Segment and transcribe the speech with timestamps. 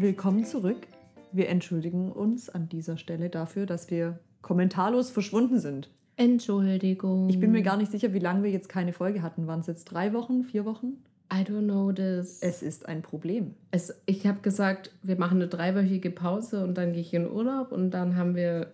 [0.00, 0.86] Willkommen zurück.
[1.32, 5.90] Wir entschuldigen uns an dieser Stelle dafür, dass wir kommentarlos verschwunden sind.
[6.14, 7.28] Entschuldigung.
[7.28, 9.48] Ich bin mir gar nicht sicher, wie lange wir jetzt keine Folge hatten.
[9.48, 11.02] Waren es jetzt drei Wochen, vier Wochen?
[11.32, 12.38] I don't know this.
[12.42, 13.56] Es ist ein Problem.
[13.72, 17.72] Es, ich habe gesagt, wir machen eine dreiwöchige Pause und dann gehe ich in Urlaub
[17.72, 18.72] und dann haben wir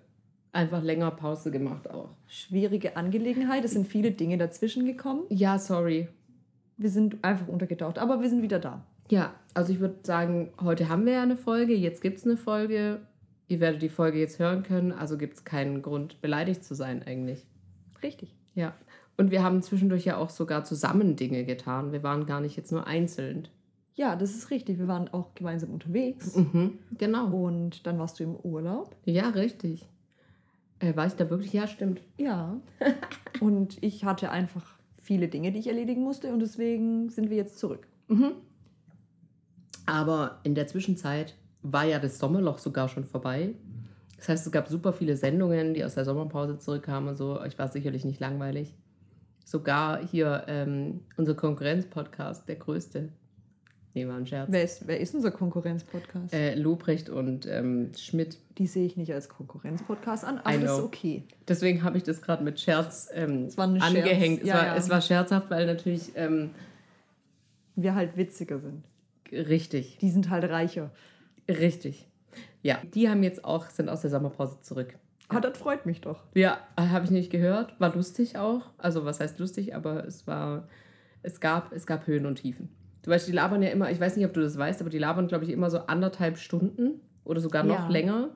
[0.52, 2.10] einfach länger Pause gemacht auch.
[2.26, 3.64] Schwierige Angelegenheit.
[3.64, 5.22] Es sind viele Dinge dazwischen gekommen.
[5.30, 6.06] Ja, sorry.
[6.76, 8.84] Wir sind einfach untergetaucht, aber wir sind wieder da.
[9.10, 12.36] Ja, also ich würde sagen, heute haben wir ja eine Folge, jetzt gibt es eine
[12.36, 13.00] Folge.
[13.46, 17.02] Ihr werdet die Folge jetzt hören können, also gibt es keinen Grund, beleidigt zu sein
[17.02, 17.46] eigentlich.
[18.02, 18.34] Richtig.
[18.54, 18.74] Ja.
[19.16, 21.92] Und wir haben zwischendurch ja auch sogar zusammen Dinge getan.
[21.92, 23.48] Wir waren gar nicht jetzt nur einzeln.
[23.94, 24.78] Ja, das ist richtig.
[24.78, 26.34] Wir waren auch gemeinsam unterwegs.
[26.34, 27.28] Mhm, genau.
[27.28, 28.96] Und dann warst du im Urlaub.
[29.04, 29.86] Ja, richtig.
[30.80, 31.52] Äh, war ich da wirklich?
[31.52, 32.02] Ja, stimmt.
[32.18, 32.60] Ja.
[33.40, 37.58] und ich hatte einfach viele Dinge, die ich erledigen musste und deswegen sind wir jetzt
[37.58, 37.86] zurück.
[38.08, 38.32] Mhm.
[39.86, 43.54] Aber in der Zwischenzeit war ja das Sommerloch sogar schon vorbei.
[44.16, 47.42] Das heißt, es gab super viele Sendungen, die aus der Sommerpause zurückkamen und so.
[47.44, 48.74] Ich war sicherlich nicht langweilig.
[49.44, 53.10] Sogar hier ähm, unser Konkurrenz-Podcast, der größte.
[53.92, 54.48] Nee, war ein Scherz.
[54.50, 56.34] Wer ist, wer ist unser Konkurrenz-Podcast?
[56.34, 58.38] Äh, Lobrecht und ähm, Schmidt.
[58.58, 61.24] Die sehe ich nicht als Konkurrenz-Podcast an, aber das ist okay.
[61.46, 64.40] Deswegen habe ich das gerade mit Scherz ähm, Es war ein Scherz, angehängt.
[64.40, 64.76] Es, ja, war, ja.
[64.76, 66.50] es war scherzhaft, weil natürlich ähm,
[67.76, 68.82] Wir halt witziger sind.
[69.34, 70.90] Richtig, Die sind halt reicher.
[71.48, 72.08] richtig.
[72.62, 74.96] Ja, die haben jetzt auch, sind aus der Sommerpause zurück.
[75.28, 76.22] Aber das freut mich doch.
[76.34, 77.78] Ja, habe ich nicht gehört.
[77.80, 78.70] War lustig auch.
[78.78, 80.68] Also was heißt lustig, aber es war,
[81.22, 82.68] es gab, es gab Höhen und Tiefen.
[83.02, 84.98] Du weißt, die labern ja immer, ich weiß nicht, ob du das weißt, aber die
[84.98, 87.88] labern, glaube ich, immer so anderthalb Stunden oder sogar noch Ja.
[87.88, 88.30] länger.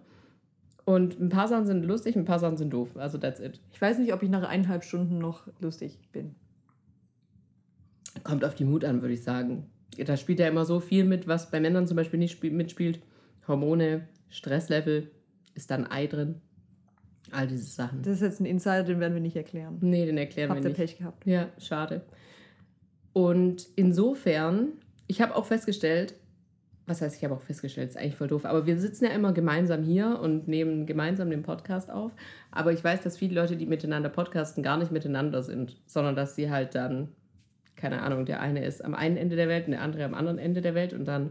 [0.85, 2.97] Und ein paar Sachen sind lustig, ein paar Sachen sind doof.
[2.97, 3.61] Also that's it.
[3.73, 6.35] Ich weiß nicht, ob ich nach eineinhalb Stunden noch lustig bin.
[8.25, 9.67] Kommt auf die Mut an, würde ich sagen.
[9.97, 13.01] Da spielt ja immer so viel mit, was bei Männern zum Beispiel nicht spiel mitspielt.
[13.47, 15.11] Hormone, Stresslevel,
[15.55, 16.37] ist da ein Ei drin.
[17.31, 18.03] All diese Sachen.
[18.03, 19.79] Das ist jetzt ein Insider, den werden wir nicht erklären.
[19.81, 20.79] Nee, den erklären Habt wir ihr nicht.
[20.79, 21.27] Pech gehabt.
[21.27, 22.03] Ja, schade.
[23.13, 24.69] Und insofern,
[25.07, 26.15] ich habe auch festgestellt,
[26.87, 29.33] was heißt, ich habe auch festgestellt, ist eigentlich voll doof, aber wir sitzen ja immer
[29.33, 32.13] gemeinsam hier und nehmen gemeinsam den Podcast auf.
[32.51, 36.35] Aber ich weiß, dass viele Leute, die miteinander podcasten, gar nicht miteinander sind, sondern dass
[36.35, 37.09] sie halt dann,
[37.79, 40.39] keine Ahnung, der eine ist am einen Ende der Welt und der andere am anderen
[40.39, 41.31] Ende der Welt und dann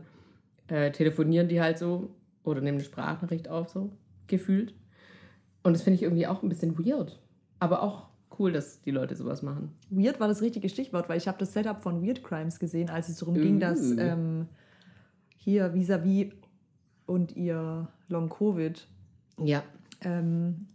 [0.67, 2.09] äh, telefonieren die halt so
[2.43, 3.91] oder nehmen eine Sprachnachricht auf, so
[4.27, 4.73] gefühlt.
[5.63, 7.19] Und das finde ich irgendwie auch ein bisschen weird.
[7.59, 8.07] Aber auch
[8.39, 9.73] cool, dass die Leute sowas machen.
[9.89, 13.09] Weird war das richtige Stichwort, weil ich habe das Setup von Weird Crimes gesehen, als
[13.09, 14.47] es darum ging, dass ähm,
[15.35, 16.33] hier vis-à-vis
[17.05, 18.87] und ihr Long-Covid,
[19.43, 19.63] Ja,
[20.01, 20.67] ähm,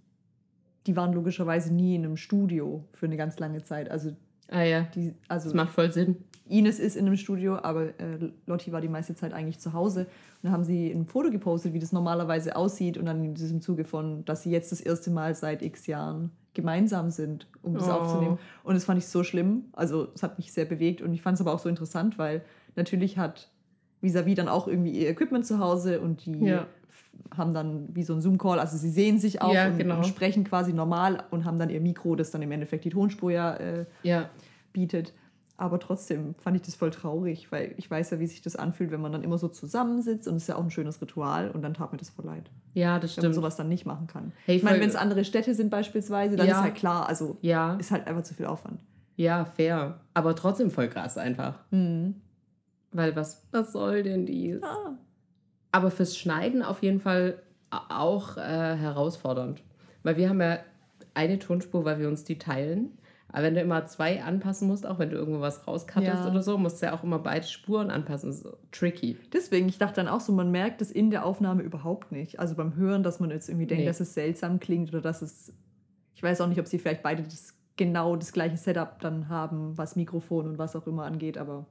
[0.86, 3.90] die waren logischerweise nie in einem Studio für eine ganz lange Zeit.
[3.90, 4.16] Also,
[4.52, 6.16] ah ja, die, also das macht voll Sinn.
[6.48, 10.00] Ines ist in einem Studio, aber äh, Lotti war die meiste Zeit eigentlich zu Hause.
[10.02, 10.08] Und
[10.42, 12.98] dann haben sie ein Foto gepostet, wie das normalerweise aussieht.
[12.98, 16.30] Und dann in diesem Zuge von, dass sie jetzt das erste Mal seit x Jahren
[16.52, 17.92] gemeinsam sind, um das Oh.
[17.92, 18.38] aufzunehmen.
[18.64, 19.66] Und das fand ich so schlimm.
[19.72, 21.00] Also es hat mich sehr bewegt.
[21.00, 22.42] Und ich fand es aber auch so interessant, weil
[22.76, 23.48] natürlich hat
[24.02, 26.66] Vis-a-vis dann auch irgendwie ihr Equipment zu Hause und die Ja.
[27.36, 29.96] haben dann wie so ein Zoom-Call, also sie sehen sich auch Ja, und, genau.
[29.98, 33.30] und sprechen quasi normal und haben dann ihr Mikro, das dann im Endeffekt die Tonspur
[33.30, 34.28] ja äh, Ja,
[34.72, 35.14] bietet.
[35.58, 38.90] Aber trotzdem fand ich das voll traurig, weil ich weiß ja, wie sich das anfühlt,
[38.90, 41.62] wenn man dann immer so zusammensitzt und es ist ja auch ein schönes Ritual und
[41.62, 43.34] dann tat mir das voll leid, ja, das wenn man stimmt.
[43.36, 44.32] sowas dann nicht machen kann.
[44.46, 46.56] Hey, ich meine, wenn es andere Städte sind beispielsweise, dann Ja.
[46.56, 48.80] ist halt klar, also Ja, ist halt einfach zu viel Aufwand.
[49.16, 50.00] ja, fair.
[50.14, 51.60] Aber trotzdem voll krass einfach.
[51.70, 52.16] Mhm.
[52.92, 54.62] Weil was, was soll denn dies?
[54.62, 54.96] Ah.
[55.70, 58.40] Aber fürs Schneiden auf jeden Fall auch äh,
[58.76, 59.62] herausfordernd.
[60.02, 60.58] Weil wir haben ja
[61.14, 62.98] eine Tonspur, weil wir uns die teilen.
[63.28, 66.30] Aber wenn du immer zwei anpassen musst, auch wenn du irgendwo was rauscuttest Ja.
[66.30, 68.28] oder so, musst du ja auch immer beide Spuren anpassen.
[68.28, 69.16] Das ist tricky.
[69.32, 72.38] Deswegen, ich dachte dann auch so, man merkt es in der Aufnahme überhaupt nicht.
[72.40, 73.86] Also beim Hören, dass man jetzt irgendwie denkt, Nee.
[73.88, 75.54] dass es seltsam klingt oder dass es.
[76.14, 79.78] Ich weiß auch nicht, ob sie vielleicht beide das, genau das gleiche Setup dann haben,
[79.78, 81.64] was Mikrofon und was auch immer angeht, aber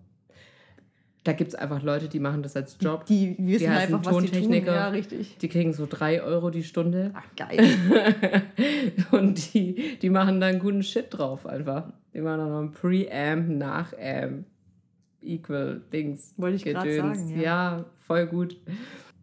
[1.24, 3.06] Da gibt es einfach Leute, die machen das als Job.
[3.06, 4.42] die wissen heißen einfach, was die tun.
[4.42, 4.74] Tontechniker.
[4.74, 5.38] Ja, richtig.
[5.38, 7.12] Die kriegen so drei Euro die Stunde.
[7.14, 7.64] Ach, geil.
[9.12, 11.94] und die, die machen da einen guten Shit drauf einfach.
[12.14, 14.46] Die machen dann noch ein Preamp, Nachamp,
[15.22, 16.34] Equal, Dings.
[16.38, 17.20] Wollte ich Gedöns.
[17.20, 17.42] sagen, ja.
[17.42, 18.58] Ja, voll gut.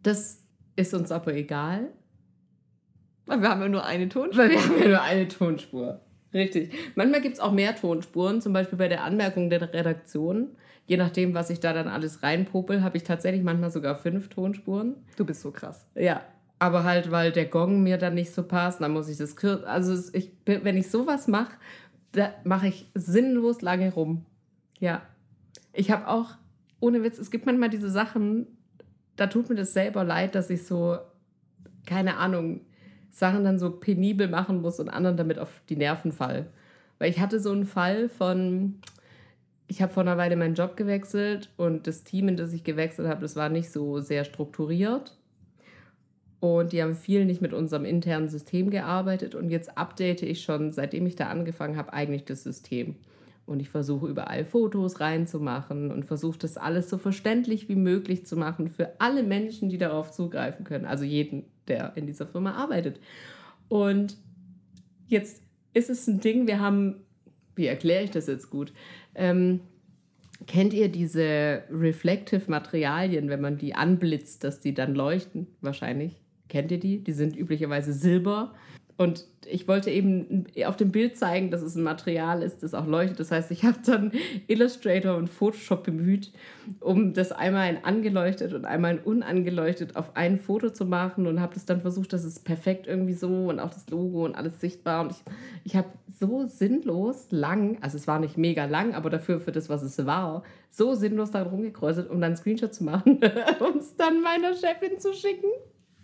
[0.04, 0.44] Das
[0.76, 1.88] ist uns aber egal,
[3.26, 4.38] Weil wir haben ja nur eine Tonspur.
[4.44, 6.00] weil wir haben ja nur eine Tonspur.
[6.32, 6.72] Richtig.
[6.94, 10.50] Manchmal gibt es auch mehr Tonspuren, zum Beispiel bei der Anmerkung der Redaktion.
[10.88, 14.94] Je nachdem, was ich da dann alles reinpopel, habe ich tatsächlich manchmal sogar fünf Tonspuren.
[15.16, 15.86] Du bist so krass.
[15.94, 16.22] Ja,
[16.58, 19.66] aber halt, weil der Gong mir dann nicht so passt, dann muss ich das kürzen.
[19.66, 21.52] Also ich, wenn ich sowas mache,
[22.12, 24.24] da mache ich sinnlos lange rum.
[24.78, 25.02] Ja.
[25.74, 26.30] Ich habe auch,
[26.80, 28.46] ohne Witz, es gibt manchmal diese Sachen,
[29.16, 30.96] da tut mir das selber leid, dass ich so,
[31.84, 32.62] keine Ahnung,
[33.10, 36.46] Sachen dann so penibel machen muss und anderen damit auf die Nerven fall.
[36.98, 38.80] Weil ich hatte so einen Fall von,
[39.68, 43.06] ich habe vor einer Weile meinen Job gewechselt und das Team, in das ich gewechselt
[43.06, 45.16] habe, das war nicht so sehr strukturiert.
[46.40, 49.34] Und die haben viel nicht mit unserem internen System gearbeitet.
[49.34, 52.94] Und jetzt update ich schon, seitdem ich da angefangen habe, eigentlich das System.
[53.44, 58.36] Und ich versuche überall Fotos reinzumachen und versuche das alles so verständlich wie möglich zu
[58.36, 60.84] machen für alle Menschen, die darauf zugreifen können.
[60.84, 63.00] Also jeden, der in dieser Firma arbeitet.
[63.68, 64.16] Und
[65.08, 65.42] jetzt
[65.74, 67.04] ist es ein Ding, wir haben,
[67.58, 68.72] wie erkläre ich das jetzt gut?
[69.14, 69.60] Ähm,
[70.46, 75.48] kennt ihr diese Reflective Materialien, wenn man die anblitzt, dass die dann leuchten?
[75.60, 76.22] Wahrscheinlich.
[76.48, 77.04] Kennt ihr die?
[77.04, 78.54] Die sind üblicherweise silber.
[78.98, 82.84] Und ich wollte eben auf dem Bild zeigen, dass es ein Material ist, das auch
[82.84, 83.20] leuchtet.
[83.20, 84.10] Das heißt, ich habe dann
[84.48, 86.32] Illustrator und Photoshop bemüht,
[86.80, 91.40] um das einmal in angeleuchtet und einmal in unangeleuchtet auf ein Foto zu machen und
[91.40, 94.60] habe das dann versucht, dass es perfekt irgendwie so und auch das Logo und alles
[94.60, 95.02] sichtbar.
[95.04, 95.22] Und ich,
[95.62, 99.68] ich habe so sinnlos lang, also es war nicht mega lang, aber dafür für das,
[99.68, 103.20] was es war, so sinnlos daran rumgekräuselt, um dann einen Screenshot zu machen,
[103.60, 105.46] um es dann meiner Chefin zu schicken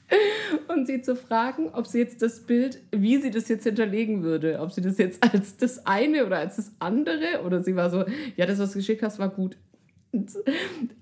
[0.68, 4.60] und sie zu fragen, ob sie jetzt das Bild, wie sie das jetzt hinterlegen würde.
[4.60, 8.04] Ob sie das jetzt als das eine oder als das andere oder sie war so,
[8.36, 9.56] ja, das, was du geschickt hast, war gut.
[10.12, 10.30] Und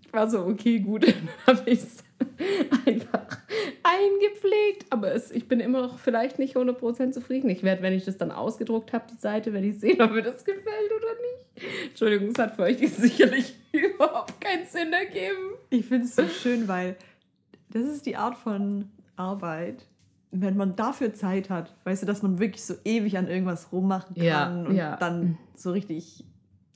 [0.01, 1.97] ich war so, okay, gut, dann habe ich es
[2.87, 3.27] einfach
[3.83, 4.87] eingepflegt.
[4.91, 7.51] Aber es, ich bin immer noch vielleicht nicht 100% zufrieden.
[7.51, 10.23] Ich werde, wenn ich das dann ausgedruckt habe, die Seite, werde ich sehen, ob mir
[10.23, 11.89] das gefällt oder nicht.
[11.89, 15.55] Entschuldigung, es hat für euch sicherlich überhaupt keinen Sinn ergeben.
[15.71, 16.97] Ich finde es so schön, weil
[17.73, 18.87] das ist die Art von
[19.17, 19.87] Arbeit,
[20.31, 24.15] wenn man dafür Zeit hat, weißt du, dass man wirklich so ewig an irgendwas rummachen
[24.17, 24.97] kann Ja, und ja.
[24.97, 26.25] dann so richtig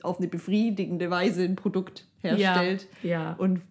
[0.03, 3.61] auf eine befriedigende Weise ein Produkt herstellt Ja, und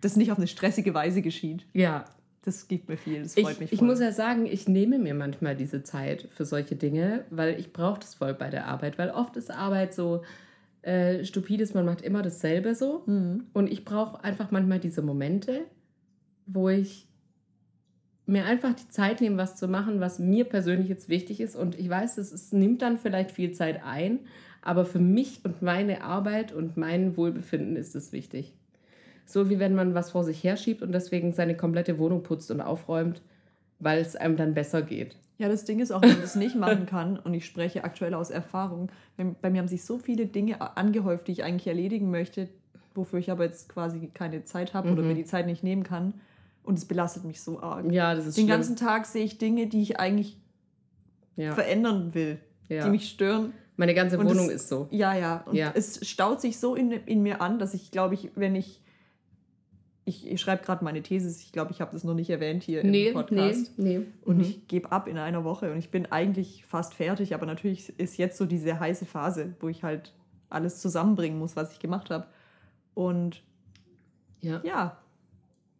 [0.00, 1.66] das nicht auf eine stressige Weise geschieht.
[1.72, 2.04] ja.
[2.46, 3.88] Das gibt mir viel, das freut Ich, mich ich voll.
[3.88, 8.00] muss ja sagen, ich nehme mir manchmal diese Zeit für solche Dinge, weil ich brauche
[8.00, 10.20] das voll bei der Arbeit, weil oft ist Arbeit so
[10.82, 13.02] äh, stupides, man macht immer dasselbe so.
[13.06, 13.44] Mhm.
[13.54, 15.62] Und ich brauche einfach manchmal diese Momente,
[16.46, 17.06] wo ich
[18.26, 21.56] mir einfach die Zeit nehme, was zu machen, was mir persönlich jetzt wichtig ist.
[21.56, 24.20] Und ich weiß, es, es nimmt dann vielleicht viel Zeit ein,
[24.62, 28.54] aber für mich und meine Arbeit und mein Wohlbefinden ist es wichtig.
[29.26, 32.60] So wie wenn man was vor sich herschiebt und deswegen seine komplette Wohnung putzt und
[32.60, 33.20] aufräumt,
[33.78, 35.16] weil es einem dann besser geht.
[35.36, 38.14] Ja, das Ding ist auch, wenn man das nicht machen kann, und ich spreche aktuell
[38.14, 38.90] aus Erfahrung,
[39.42, 42.48] bei mir haben sich so viele Dinge angehäuft, die ich eigentlich erledigen möchte,
[42.94, 45.08] wofür ich aber jetzt quasi keine Zeit habe oder Mhm.
[45.08, 46.14] mir die Zeit nicht nehmen kann.
[46.64, 47.90] Und es belastet mich so arg.
[47.92, 48.56] Ja, das ist Den schlimm.
[48.56, 50.38] ganzen Tag sehe ich Dinge, die ich eigentlich
[51.36, 51.52] ja.
[51.54, 52.38] verändern will,
[52.68, 52.84] Ja.
[52.84, 53.52] die mich stören.
[53.76, 54.88] Meine ganze Und Wohnung das- ist so.
[54.90, 55.42] Ja, ja.
[55.46, 55.72] Und Ja.
[55.74, 58.80] es staut sich so in, in mir an, dass ich, glaube ich, wenn ich.
[60.06, 62.82] Ich, ich schreibe gerade meine Thesis, ich glaube, ich habe das noch nicht erwähnt hier
[62.82, 63.72] im Nee, nee, Podcast.
[63.78, 64.02] nee.
[64.22, 64.42] Und Mhm.
[64.42, 68.18] ich gebe ab in einer Woche und ich bin eigentlich fast fertig, aber natürlich ist
[68.18, 70.12] jetzt so diese heiße Phase, wo ich halt
[70.50, 72.26] alles zusammenbringen muss, was ich gemacht habe.
[72.92, 73.42] Und
[74.42, 74.60] Ja.
[74.62, 74.98] ja,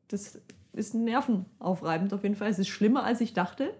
[0.08, 0.40] das
[0.74, 2.50] ist nervenaufreibend auf jeden Fall.
[2.50, 3.74] Es ist schlimmer, als ich dachte.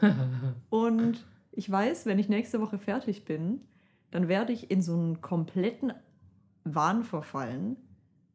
[0.70, 3.60] Und ich weiß, wenn ich nächste Woche fertig bin,
[4.10, 5.92] dann werde ich in so einen kompletten
[6.64, 7.76] Wahn verfallen.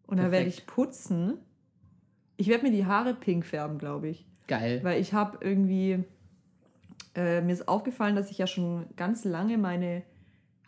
[0.07, 1.37] Und dann werde ich putzen.
[2.37, 4.25] Ich werde mir die Haare pink färben, glaube ich.
[4.47, 4.83] Geil.
[4.83, 6.03] Weil ich habe irgendwie,
[7.15, 10.03] äh, mir ist aufgefallen, dass ich ja schon ganz lange meine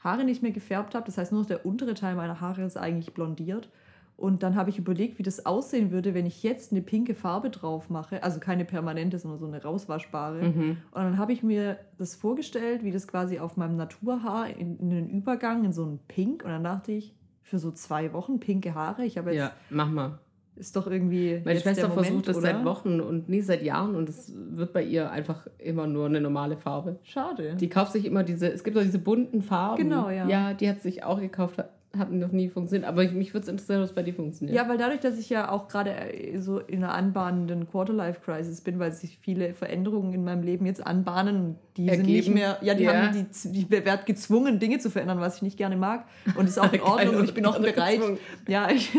[0.03, 1.06] Haare nicht mehr gefärbt habe.
[1.06, 3.70] Das heißt, nur noch der untere Teil meiner Haare ist eigentlich blondiert.
[4.17, 7.51] Und dann habe ich überlegt, wie das aussehen würde, wenn ich jetzt eine pinke Farbe
[7.51, 8.24] drauf mache.
[8.24, 10.41] Also keine permanente, sondern so eine rauswaschbare.
[10.41, 10.77] Mhm.
[10.91, 14.89] Und dann habe ich mir das vorgestellt, wie das quasi auf meinem Naturhaar in, in
[14.89, 16.43] den Übergang in so ein Pink.
[16.43, 19.05] Und dann dachte ich, für so zwei Wochen pinke Haare.
[19.05, 20.17] Ich habe jetzt, Ja, mach mal.
[20.55, 21.39] ist doch irgendwie.
[21.45, 22.47] Meine Schwester Moment, versucht das oder?
[22.47, 26.19] seit Wochen und nie seit Jahren und es wird bei ihr einfach immer nur eine
[26.21, 26.97] normale Farbe.
[27.03, 27.55] Schade.
[27.55, 29.83] Die kauft sich immer diese, es gibt doch diese bunten Farben.
[29.83, 30.27] Genau, ja.
[30.27, 31.63] Ja, die hat sich auch gekauft,
[31.98, 32.88] hat, noch nie funktioniert.
[32.88, 34.56] Aber ich, mich würde es interessieren, was bei dir funktioniert.
[34.58, 38.77] Ja, weil dadurch, dass ich ja auch gerade äh, so in einer anbahnenden Quarterlife-Crisis bin,
[38.79, 42.12] weil sich viele Veränderungen in meinem Leben jetzt anbahnen, die sind Ergeben.
[42.13, 42.94] nicht mehr, ja, die Ja.
[42.94, 46.06] haben die, die werd gezwungen, Dinge zu verändern, was ich nicht gerne mag.
[46.36, 48.17] Und ist auch in Ordnung und ich bin auch bereit, gezwungen.
[48.48, 48.89] ja, ich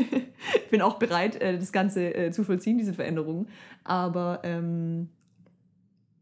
[0.70, 3.48] bin auch bereit, äh, das Ganze äh, zu vollziehen, diese Veränderungen.
[3.84, 5.08] Aber ähm,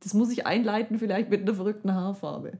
[0.02, 2.52] das muss ich einleiten, vielleicht mit einer verrückten Haarfarbe.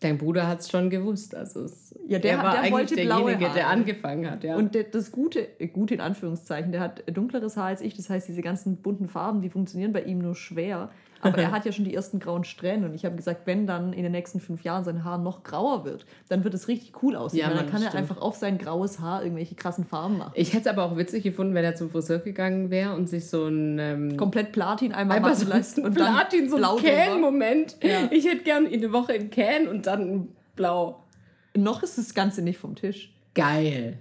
[0.00, 1.34] Dein Bruder hat es schon gewusst.
[1.34, 3.66] Also es, Ja, der- er war der eigentlich derjenige, der Haare.
[3.66, 4.44] angefangen hat.
[4.44, 4.56] Ja.
[4.56, 7.96] Und der- das Gute, Gute in Anführungszeichen, der hat dunkleres Haar als ich.
[7.96, 10.90] Das heißt, diese ganzen bunten Farben, die funktionieren bei ihm nur schwer.
[11.24, 13.92] Aber er hat ja schon die ersten grauen Strähnen und ich habe gesagt, wenn dann
[13.92, 17.16] in den nächsten fünf Jahren sein Haar noch grauer wird, dann wird es richtig cool
[17.16, 17.40] aussehen.
[17.40, 18.02] Ja, weil dann Mann, kann er stimmt.
[18.02, 20.32] einfach auf sein graues Haar irgendwelche krassen Farben machen.
[20.34, 23.28] Ich hätte es aber auch witzig gefunden, wenn er zum Friseur gegangen wäre und sich
[23.28, 26.76] so ein ähm, Komplett Platin einmal einfach so lassen und dann Platin, so ein.
[26.82, 27.76] Can-Moment.
[27.82, 28.08] Ja.
[28.10, 31.00] Ich hätte gern eine Woche in Can und dann blau.
[31.56, 33.12] Noch ist das Ganze nicht vom Tisch.
[33.34, 33.98] Geil.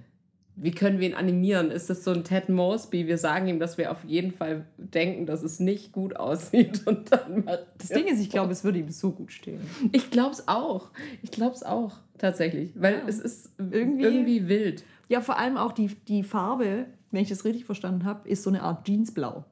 [0.55, 1.71] Wie können wir ihn animieren?
[1.71, 3.07] Ist das so ein Ted Mosby?
[3.07, 7.11] Wir sagen ihm, dass wir auf jeden Fall denken, dass es nicht gut aussieht und
[7.11, 9.61] dann macht Das Ding ist, ich glaube, es würde ihm so gut stehen.
[9.91, 10.91] Ich glaub's auch.
[11.23, 12.71] Ich glaub's auch, tatsächlich.
[12.75, 13.01] Weil Ja.
[13.07, 14.83] es ist Irgendwie- irgendwie, wild.
[15.09, 18.49] Ja, vor allem auch die, die Farbe, wenn ich das richtig verstanden habe, ist so
[18.51, 19.43] eine Art Jeansblau.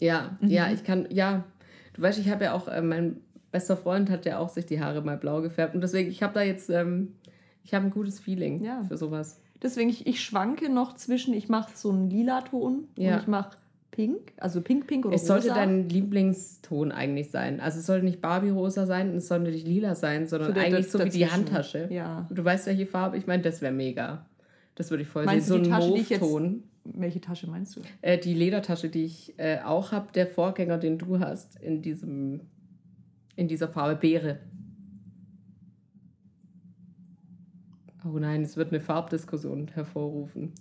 [0.00, 1.44] Ja, ja, ich kann, ja.
[1.92, 3.18] Du weißt, ich habe ja auch, äh, mein
[3.52, 5.74] bester Freund hat ja auch sich die Haare mal blau gefärbt.
[5.74, 7.12] Und deswegen, ich habe da jetzt, ähm,
[7.64, 8.82] ich habe ein gutes Feeling Ja.
[8.88, 9.40] für sowas.
[9.62, 13.14] Deswegen, ich, ich schwanke noch zwischen, ich mache so einen lila Ton Ja.
[13.14, 13.56] und ich mache
[13.92, 15.60] pink, also pink, pink oder Es sollte rosa.
[15.60, 17.60] dein Lieblingston eigentlich sein.
[17.60, 20.90] Also es sollte nicht Barbie-rosa sein und es sollte nicht lila sein, sondern So eigentlich
[20.90, 21.26] so wie die.
[21.26, 21.88] Handtasche.
[21.90, 22.26] Ja.
[22.30, 23.16] Du weißt, welche Farbe?
[23.18, 24.26] Ich meine, das wäre mega.
[24.74, 25.64] Das würde ich voll Meinst sehen.
[25.64, 26.62] du So ein Mauve-Ton.
[26.84, 27.80] Welche Tasche meinst du?
[28.00, 32.40] Äh, die Ledertasche, die ich äh, auch habe, der Vorgänger, den du hast, in diesem,
[33.36, 34.38] in dieser Farbe Beere.
[38.04, 40.52] Oh nein, es wird eine Farbdiskussion hervorrufen.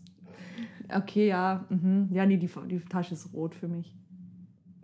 [0.96, 1.66] Okay, ja.
[1.70, 2.10] Mhm.
[2.12, 3.96] Ja, nee, die, die Tasche ist rot für mich.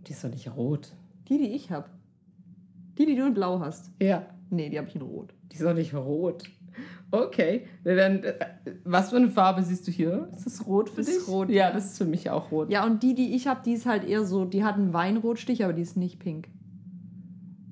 [0.08, 0.94] Die ist doch nicht rot.
[1.28, 1.90] Die, die ich habe.
[2.98, 3.92] Die, die du in blau hast.
[4.02, 5.34] Ja, Nee, die habe ich in rot.
[5.52, 6.44] die ist doch nicht rot.
[7.12, 8.24] Okay, werden.
[8.24, 8.36] Äh,
[8.86, 10.30] was für eine Farbe siehst du hier?
[10.36, 11.18] Ist das rot für Das dich?
[11.18, 11.72] ist rot, Ja, ja.
[11.74, 12.70] das ist für mich auch rot.
[12.72, 15.64] Ja, und die, die ich habe, die ist halt eher so, die hat einen Weinrotstich,
[15.66, 16.48] aber die ist nicht pink.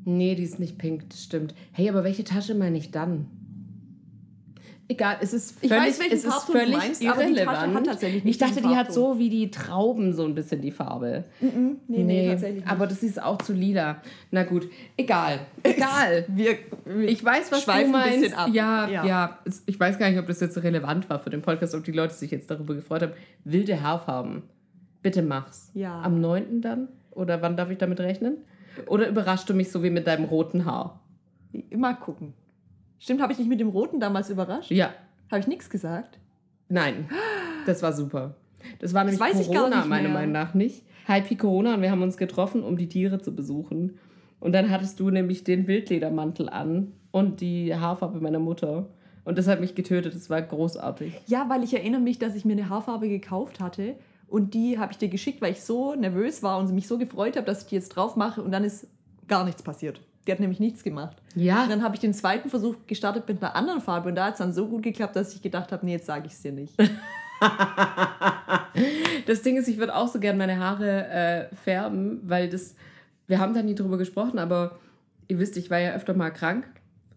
[0.04, 1.56] Nee, die ist nicht pink, das stimmt.
[1.72, 3.28] Hey, aber welche Tasche meine ich dann?
[4.88, 7.34] Egal, es ist Ich völlig, weiß, welchen es ist Farbton du völlig meinst, aber die
[7.34, 7.76] Tasche irrelevant.
[7.76, 10.70] hat tatsächlich nicht ich dachte, die hat so wie die Trauben so ein bisschen die
[10.70, 11.24] Farbe.
[11.42, 11.78] Mhm.
[11.88, 12.64] Nee, nee, tatsächlich.
[12.64, 12.72] Nicht.
[12.72, 14.02] aber das ist auch zu lila.
[14.30, 15.40] Na gut, egal.
[15.64, 16.26] Egal.
[16.28, 18.36] wir, wir Ich weiß, was du ein meinst.
[18.52, 19.06] Ja, Ja.
[19.06, 21.92] ja, Ich weiß gar nicht, ob das jetzt relevant war für den Podcast, ob die
[21.92, 23.14] Leute sich jetzt darüber gefreut haben.
[23.44, 24.44] Wilde Haarfarben.
[25.02, 25.72] Bitte mach's.
[25.74, 26.02] Ja.
[26.02, 26.62] Am 9.
[26.62, 26.90] dann?
[27.12, 28.38] Oder wann darf ich damit rechnen?
[28.88, 31.00] Oder überraschst du mich so wie mit deinem roten Haar?
[31.76, 32.34] Mal gucken.
[33.00, 34.72] Stimmt, habe ich nicht mit dem Roten damals überrascht?
[34.72, 34.94] Ja.
[35.30, 36.20] Habe ich nichts gesagt?
[36.70, 37.10] Nein.
[37.66, 38.36] Das war super.
[38.80, 40.10] Das war nämlich weiß ich gar Corona, nicht meiner.
[40.10, 40.84] Meinung nach nicht.
[41.06, 44.00] Happy Corona und wir haben uns getroffen, um die Tiere zu besuchen.
[44.40, 48.88] Und dann hattest du nämlich den Wildledermantel an und die Haarfarbe meiner Mutter.
[49.24, 50.16] Und das hat mich getötet.
[50.16, 51.14] Das war großartig.
[51.28, 53.96] Ja, weil ich erinnere mich, dass ich mir eine Haarfarbe gekauft hatte
[54.28, 57.36] und die habe ich dir geschickt, weil ich so nervös war und mich so gefreut
[57.38, 58.88] habe, dass ich die jetzt drauf mache und dann ist
[59.28, 60.02] gar nichts passiert.
[60.28, 61.18] Die hat nämlich nichts gemacht.
[61.36, 64.26] Ja, Und dann habe ich den zweiten Versuch gestartet mit einer anderen Farbe und da
[64.26, 66.42] hat es dann so gut geklappt, dass ich gedacht habe, nee, jetzt sage ich es
[66.42, 66.74] dir nicht.
[69.26, 71.08] Das Ding ist, ich würde auch so gerne meine Haare
[71.52, 72.76] äh, färben, weil das,
[73.28, 74.78] wir haben da nie drüber gesprochen, aber
[75.28, 76.66] ihr wisst, ich war ja öfter mal krank,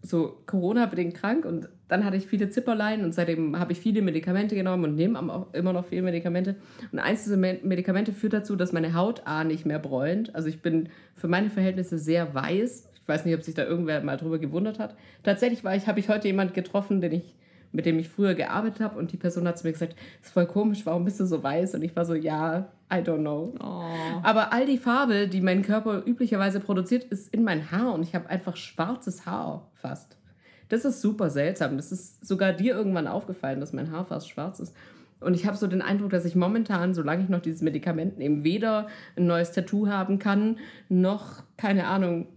[0.01, 4.55] so Corona-bedingt krank und dann hatte ich viele Zipperlein und seitdem habe ich viele Medikamente
[4.55, 6.55] genommen und nehme auch immer noch viele Medikamente.
[6.91, 10.33] Und eins dieser Me- Medikamente führt dazu, dass meine Haut A nicht mehr bräunt.
[10.35, 12.88] Also ich bin für meine Verhältnisse sehr weiß.
[13.09, 14.95] Ich weiß nicht, ob sich da irgendwer mal drüber gewundert hat.
[15.23, 17.35] Tatsächlich war ich, habe ich heute jemand getroffen, den ich
[17.71, 20.47] mit dem ich früher gearbeitet habe und die Person hat zu mir gesagt, ist voll
[20.47, 21.75] komisch, warum bist du so weiß?
[21.75, 23.53] Und ich war so, ja, I don't know.
[23.59, 23.83] Oh.
[24.23, 28.15] Aber all die Farbe, die mein Körper üblicherweise produziert, ist in mein Haar und ich
[28.15, 30.17] habe einfach schwarzes Haar fast.
[30.69, 31.77] Das ist super seltsam.
[31.77, 34.75] Das ist sogar dir irgendwann aufgefallen, dass mein Haar fast schwarz ist.
[35.19, 38.43] Und ich habe so den Eindruck, dass ich momentan, solange ich noch dieses Medikament nehme,
[38.43, 38.87] weder
[39.17, 42.27] ein neues Tattoo haben kann, noch, keine Ahnung,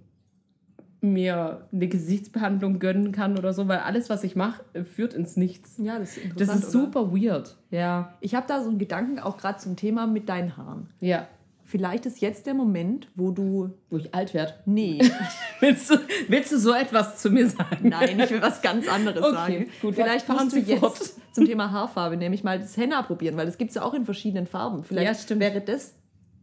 [1.03, 5.75] mir eine Gesichtsbehandlung gönnen kann oder so, weil alles, was ich mache, führt ins Nichts.
[5.79, 6.59] Ja, das ist Das interessant.
[6.61, 6.85] ist oder?
[6.85, 7.57] super weird.
[7.71, 8.15] Ja.
[8.21, 10.89] Ich habe da so einen Gedanken auch gerade zum Thema mit deinen Haaren.
[11.01, 11.27] Ja.
[11.65, 13.71] Vielleicht ist jetzt der Moment, wo du.
[13.89, 14.55] Wo ich alt werde.
[14.67, 14.99] Nee,
[15.61, 15.95] Willst du,
[16.29, 17.89] willst du so etwas zu mir sagen?
[17.89, 19.67] nein, ich will was ganz anderes Okay, sagen.
[19.81, 21.01] gut, Vielleicht fahren du Sie jetzt fort.
[21.33, 24.05] zum Thema Haarfarbe nämlich mal das Henna probieren, weil das gibt es ja auch in
[24.05, 24.85] verschiedenen Farben.
[24.85, 25.41] Vielleicht Ja, stimmt.
[25.41, 25.95] wäre das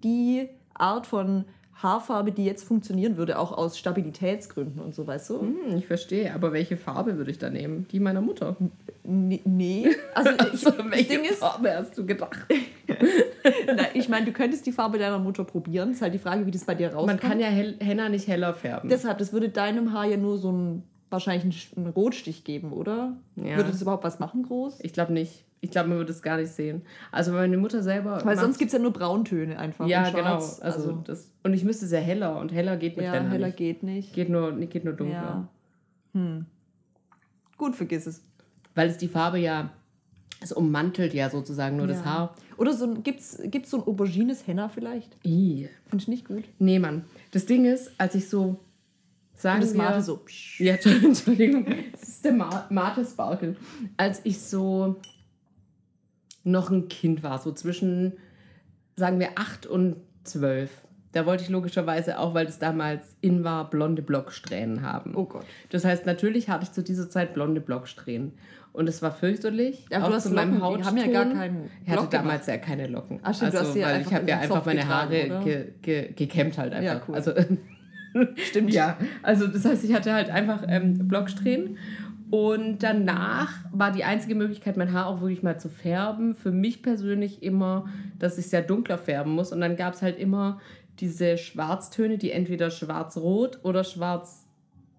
[0.03, 1.45] die Art von
[1.81, 5.41] Haarfarbe, die jetzt funktionieren würde, auch aus Stabilitätsgründen und so, weißt du?
[5.41, 7.87] Hm, ich verstehe, aber welche Farbe würde ich da nehmen?
[7.91, 8.55] Die meiner Mutter.
[9.03, 9.87] Nee, nee.
[10.13, 12.39] also ich, Also, das welche Ding ist, Farbe hast du gedacht?
[13.75, 15.91] na, ich meine, du könntest die Farbe deiner Mutter probieren.
[15.91, 17.07] ist halt die Frage, wie das bei dir rauskommt.
[17.07, 18.89] Man kann ja hell, Henna nicht heller färben.
[18.89, 22.73] Deshalb, das würde deinem Haar ja nur so einen, wahrscheinlich einen, Sch- einen Rotstich geben,
[22.73, 23.15] oder?
[23.35, 23.55] Ja.
[23.57, 24.79] Würde das überhaupt was machen groß?
[24.81, 25.45] ich glaube nicht.
[25.61, 26.83] Ich glaube, man würde es gar nicht sehen.
[27.11, 28.21] Also meine Mutter selber.
[28.23, 29.87] Weil sonst gibt es ja nur Brauntöne einfach.
[29.87, 30.39] Ja, genau.
[30.39, 30.59] schwarz.
[30.61, 33.57] Also, das, und ich müsste sehr heller und heller geht mit ja, Henna heller nicht.
[33.57, 34.13] geht nicht.
[34.13, 35.47] Geht nur, geht nur dunkler.
[36.13, 36.19] Ja.
[36.19, 36.45] Hm.
[37.57, 38.23] Gut, vergiss es.
[38.73, 39.71] Weil es die Farbe ja
[40.41, 42.05] Es ummantelt ja sozusagen nur das Ja.
[42.05, 42.35] Haar.
[42.55, 45.17] Oder so ein, gibt's, gibt's so ein aubergines Henna vielleicht?
[45.87, 46.45] Finde ich nicht gut.
[46.59, 47.03] Nee, Mann.
[47.31, 48.59] Das Ding ist, als ich so
[49.35, 50.21] sagen Und das wir, Mate so.
[50.59, 51.65] Ja, Entschuldigung.
[51.91, 53.55] Das ist der Ma Mate Sparkle.
[53.97, 54.95] Als ich so
[56.43, 58.13] noch ein Kind war, so zwischen,
[58.95, 60.69] sagen wir, 8 und 12.
[61.11, 65.15] Da wollte ich logischerweise auch, weil es damals in war, blonde Blocksträhnen haben.
[65.15, 65.45] Oh Gott.
[65.69, 68.33] Das heißt, natürlich hatte ich zu dieser Zeit blonde Blocksträhnen.
[68.71, 69.87] Und es war fürchterlich.
[69.89, 70.85] Ja, aber auch du hast zu meinem die Hautton.
[70.85, 73.19] haben ja gar keinen Ich hatte damals ja keine Locken.
[73.23, 75.43] Ah, stimmt, du also, hast sie ja weil ich habe ja einfach meine getragen, Haare
[75.43, 76.93] ge ge gekämmt halt einfach.
[76.93, 77.15] Ja, cool.
[77.15, 77.33] Also,
[78.37, 78.73] Stimmt.
[78.73, 81.77] ja, also das heißt, ich hatte halt einfach ähm, Blocksträhnen.
[82.31, 86.83] Und danach war die einzige Möglichkeit, mein Haar auch wirklich mal zu färben, für mich
[86.83, 87.87] persönlich immer,
[88.19, 89.51] dass ich sehr dunkler färben muss.
[89.51, 90.59] Und dann gab es halt immer
[90.99, 94.45] diese Schwarztöne, die entweder schwarz-rot oder schwarz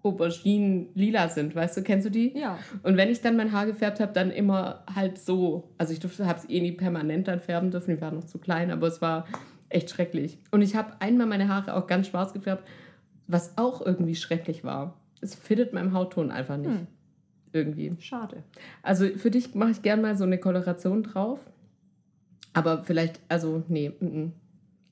[0.03, 1.55] Auberginen-lila sind.
[1.55, 2.37] Weißt du, kennst du die?
[2.37, 2.57] Ja.
[2.83, 5.69] Und wenn ich dann mein Haar gefärbt habe, dann immer halt so.
[5.77, 7.95] Also ich durfte, habe es eh nie permanent dann färben dürfen.
[7.95, 9.25] Die waren noch zu klein, aber es war
[9.69, 10.39] echt schrecklich.
[10.49, 12.67] Und ich habe einmal meine Haare auch ganz schwarz gefärbt,
[13.27, 14.95] was auch irgendwie schrecklich war.
[15.21, 16.71] Es fittet meinem Hautton einfach nicht.
[16.71, 16.87] Hm.
[17.53, 17.95] Irgendwie.
[17.99, 18.43] Schade.
[18.81, 21.39] Also für dich mache ich gern mal so eine Koloration drauf.
[22.53, 24.33] Aber vielleicht, also nee, mm, mm.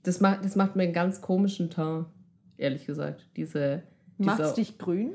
[0.04, 2.06] Das, macht, das macht mir einen ganz komischen Teint,
[2.58, 3.28] ehrlich gesagt.
[3.36, 3.84] Diese.
[4.18, 5.12] Macht's dich grün?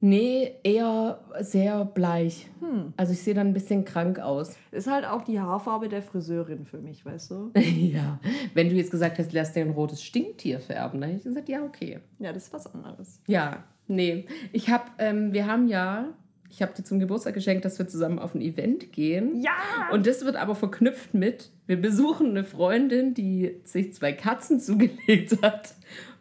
[0.00, 2.48] Nee, eher sehr bleich.
[2.60, 2.92] Hm.
[2.96, 4.56] Also ich sehe dann ein bisschen krank aus.
[4.70, 7.50] Ist halt auch die Haarfarbe der Friseurin für mich, weißt du?
[7.56, 8.20] ja.
[8.54, 11.48] Wenn du jetzt gesagt hast, lass dir ein rotes Stinktier färben, dann hätte ich gesagt,
[11.48, 12.00] ja, okay.
[12.18, 13.20] Ja, das ist was anderes.
[13.26, 14.26] Ja, nee.
[14.52, 16.12] Ich habe, ähm, wir haben ja,
[16.50, 19.40] ich habe dir zum Geburtstag geschenkt, dass wir zusammen auf ein Event gehen.
[19.40, 19.52] Ja!
[19.92, 25.42] Und das wird aber verknüpft mit, wir besuchen eine Freundin, die sich zwei Katzen zugelegt
[25.42, 25.74] hat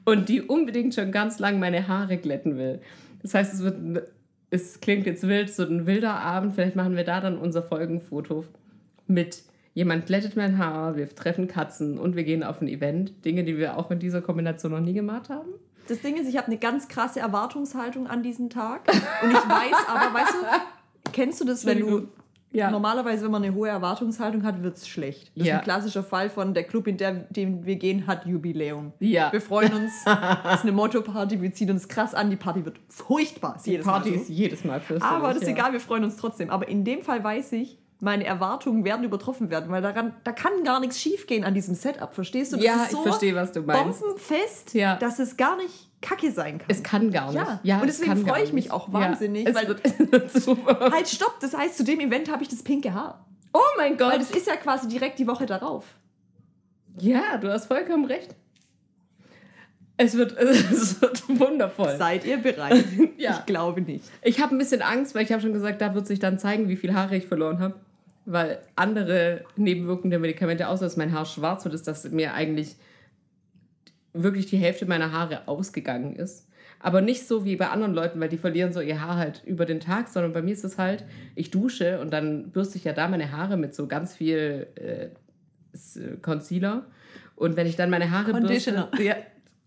[0.05, 2.79] und die unbedingt schon ganz lang meine Haare glätten will.
[3.25, 4.01] Das heißt, es wird, ein-
[4.51, 6.53] es klingt jetzt wild, so ein wilder Abend.
[6.53, 8.46] Vielleicht machen wir da dann unser Folgenfoto
[9.08, 9.41] mit
[9.74, 13.25] jemand glättet mein Haar, wir treffen Katzen und wir gehen auf ein Event.
[13.25, 15.50] Dinge, die wir auch in dieser Kombination noch nie gemacht haben.
[15.88, 18.81] Das Ding ist, ich habe eine ganz krasse Erwartungshaltung an diesen Tag.
[19.24, 22.07] Und ich weiß aber, weißt du, kennst du das, wenn du.
[22.55, 22.72] Ja.
[22.72, 25.31] Normalerweise, wenn man eine hohe Erwartungshaltung hat, wird es schlecht.
[25.35, 25.55] Das Ja.
[25.55, 28.94] ist ein klassischer Fall von der Club, in der, dem wir gehen, hat Jubiläum.
[29.00, 29.31] Ja.
[29.31, 29.91] Wir freuen uns.
[30.46, 32.29] Es ist eine Motto-Party, wir ziehen uns krass an.
[32.29, 33.57] Die Party wird furchtbar.
[33.65, 34.33] Die jedes Party Mal ist so.
[34.33, 35.18] jedes Mal fürchterlich.
[35.18, 36.50] Aber das ist egal, wir freuen uns trotzdem.
[36.50, 40.51] Aber in dem Fall weiß ich, meine Erwartungen werden übertroffen werden, weil daran, da kann
[40.63, 42.13] gar nichts schiefgehen an diesem Setup.
[42.13, 42.57] Verstehst du?
[42.57, 44.01] Das Ja, so ich verstehe, was du meinst.
[44.01, 44.96] bombenfest, Ja.
[44.98, 46.68] dass es gar nicht kacke sein kann.
[46.70, 47.46] Es kann gar nicht.
[47.63, 47.81] Ja.
[47.81, 48.72] Und es deswegen freue ich mich nicht.
[48.74, 49.55] auch wahnsinnig, Ja.
[49.55, 49.75] Weil-
[50.91, 51.39] halt, stopp!
[51.41, 53.25] Das heißt, zu dem Event habe ich das pinke Haar.
[53.53, 54.11] Oh mein Gott.
[54.13, 55.85] Weil das ist ja quasi direkt die Woche darauf.
[57.00, 58.35] ja, du hast vollkommen recht.
[59.98, 61.96] Es wird, es wird wundervoll.
[61.98, 62.83] Seid ihr bereit?
[63.18, 63.37] Ja.
[63.39, 64.03] Ich glaube nicht.
[64.22, 66.68] Ich habe ein bisschen Angst, weil ich habe schon gesagt, da wird sich dann zeigen,
[66.68, 67.75] wie viel Haare ich verloren habe.
[68.25, 72.75] Weil andere nebenwirkende Medikamente, außer dass mein Haar schwarz wird, ist, dass mir eigentlich
[74.16, 76.48] wirklich die Hälfte meiner Haare ausgegangen ist.
[76.80, 79.66] Aber nicht so wie bei anderen Leuten, weil die verlieren so ihr Haar halt über
[79.66, 82.94] den Tag, sondern bei mir ist es halt, ich dusche und dann bürste ich ja
[82.94, 86.86] da meine Haare mit so ganz viel äh, äh, Concealer.
[87.36, 88.88] Und wenn ich dann meine Haare Conditioner.
[88.88, 89.04] bürste...
[89.04, 89.16] Ja,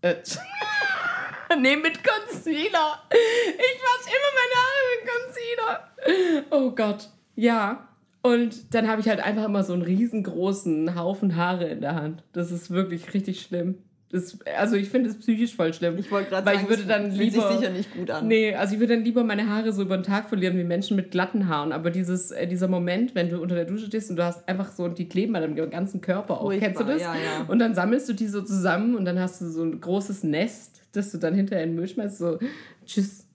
[0.01, 0.15] äh,
[1.59, 3.03] nee, mit Concealer.
[3.11, 6.47] Ich wasche immer meine Haare mit Concealer.
[6.51, 7.09] Oh Gott.
[7.35, 7.85] Ja.
[8.21, 12.23] Und dann habe ich halt einfach immer so einen riesengroßen Haufen Haare in der Hand.
[12.33, 13.77] Das ist wirklich richtig schlimm.
[14.11, 15.99] Das, also ich finde es psychisch voll schlimm.
[15.99, 17.47] Ich wollte gerade sagen, ich würde dann fühlt lieber...
[17.47, 18.27] sich sicher nicht gut an.
[18.27, 20.95] Nee, also ich würde dann lieber meine Haare so über den Tag verlieren wie Menschen
[20.95, 21.71] mit glatten Haaren.
[21.71, 24.71] Aber dieses, äh, dieser Moment, wenn du unter der Dusche stehst und du hast einfach
[24.71, 26.51] so, die kleben an deinem ganzen Körper auch.
[26.51, 27.01] Kennst du das?
[27.01, 27.45] ja, ja.
[27.47, 30.81] Und dann sammelst du die so zusammen und dann hast du so ein großes Nest,
[30.93, 32.17] das du dann hinterher in den Müll schmeißt.
[32.17, 32.39] So,
[32.87, 33.27] tschüss,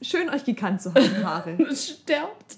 [0.00, 1.56] Schön, euch gekannt zu haben, Haare.
[1.70, 2.56] es stirbt.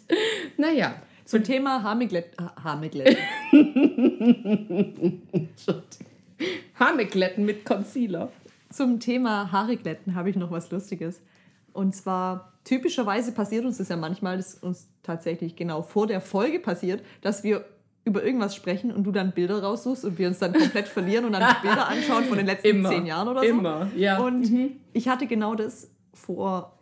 [0.57, 0.95] Naja.
[1.25, 2.37] Zum Thema Haarmiglätt.
[2.63, 3.17] Haarmiglätt.
[6.81, 8.33] Haare glätten mit Concealer.
[8.71, 11.21] Zum Thema Haare glätten habe ich noch was Lustiges.
[11.73, 16.21] Und zwar, typischerweise passiert uns das ja manchmal, das ist uns tatsächlich genau vor der
[16.21, 17.65] Folge passiert, dass wir
[18.05, 21.33] über irgendwas sprechen und du dann Bilder raussuchst und wir uns dann komplett verlieren und
[21.33, 22.89] dann Bilder anschauen von den letzten Immer.
[22.89, 23.47] zehn Jahren oder so.
[23.47, 24.19] Immer, ja.
[24.19, 24.71] Und Mhm.
[24.95, 26.77] ich hatte genau das vor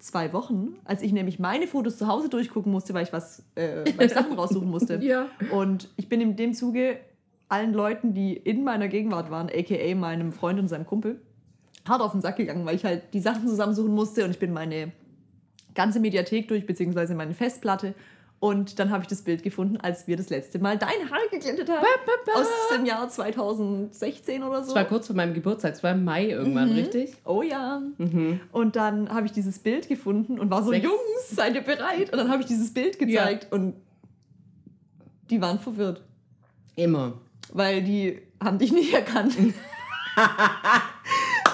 [0.00, 3.84] zwei Wochen, als ich nämlich meine Fotos zu Hause durchgucken musste, weil ich was, äh,
[3.96, 4.96] weil ich Sachen raussuchen musste.
[5.02, 5.26] Ja.
[5.52, 6.98] Und ich bin in dem Zuge
[7.48, 11.20] allen Leuten, die in meiner Gegenwart waren, aka meinem Freund und seinem Kumpel,
[11.88, 14.52] hart auf den Sack gegangen, weil ich halt die Sachen zusammensuchen musste und ich bin
[14.52, 14.92] meine
[15.74, 17.94] ganze Mediathek durch, beziehungsweise meine Festplatte.
[18.40, 21.68] Und dann habe ich das Bild gefunden, als wir das letzte Mal dein Haar geglättet
[21.68, 21.84] haben.
[22.34, 24.66] Aus dem Jahr 2016 oder so.
[24.66, 27.14] Das war kurz vor meinem Geburtstag, es war im Mai irgendwann, richtig?
[27.24, 27.82] Oh ja.
[28.52, 30.84] Und dann habe ich dieses Bild gefunden und war so, Sechs.
[30.84, 32.12] Jungs, seid ihr bereit?
[32.12, 33.74] Und dann habe ich dieses Bild gezeigt und
[35.30, 36.02] Die waren verwirrt.
[36.76, 37.14] Immer.
[37.52, 39.36] Weil die haben dich nicht erkannt.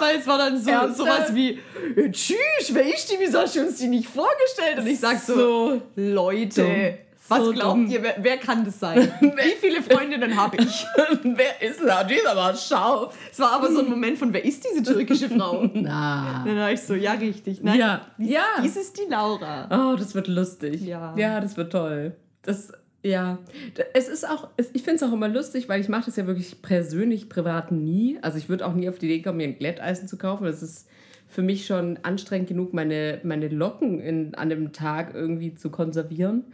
[0.00, 0.96] Weil es war dann so Ernsthaft?
[0.96, 1.61] sowas wie,
[1.96, 3.16] "Äh, tschüss, wer ist die?
[3.18, 4.78] Wieso hast du uns die nicht vorgestellt?
[4.78, 6.94] Und ich sag so, So Leute, dumm.
[7.28, 7.87] was So glaubt dumm.
[7.90, 9.12] ihr, wer, wer kann das sein?
[9.20, 10.85] Wie viele Freundinnen habe ich?
[11.22, 12.02] Wer ist da?
[12.04, 13.16] Die ist aber scharf.
[13.30, 15.68] Es war aber so ein Moment von, wer ist diese türkische Frau?
[15.72, 16.42] Na.
[16.44, 17.62] Dann war ich so, ja, richtig.
[17.62, 18.00] Nein, Ja.
[18.18, 18.44] dies, Ja.
[18.62, 19.68] dies ist die Laura.
[19.92, 20.80] Oh, das wird lustig.
[20.83, 21.14] Ja.
[21.16, 22.16] Ja, das wird toll.
[22.42, 22.72] Das,
[23.04, 23.38] ja.
[23.92, 26.62] Es ist auch, ich finde es auch immer lustig, weil ich mache das ja wirklich
[26.62, 28.18] persönlich, privat nie.
[28.22, 30.44] Also ich würde auch nie auf die Idee kommen, mir ein Glätteisen zu kaufen.
[30.44, 30.88] Das ist
[31.28, 36.44] für mich schon anstrengend genug, meine, meine Locken in, an dem Tag irgendwie zu konservieren.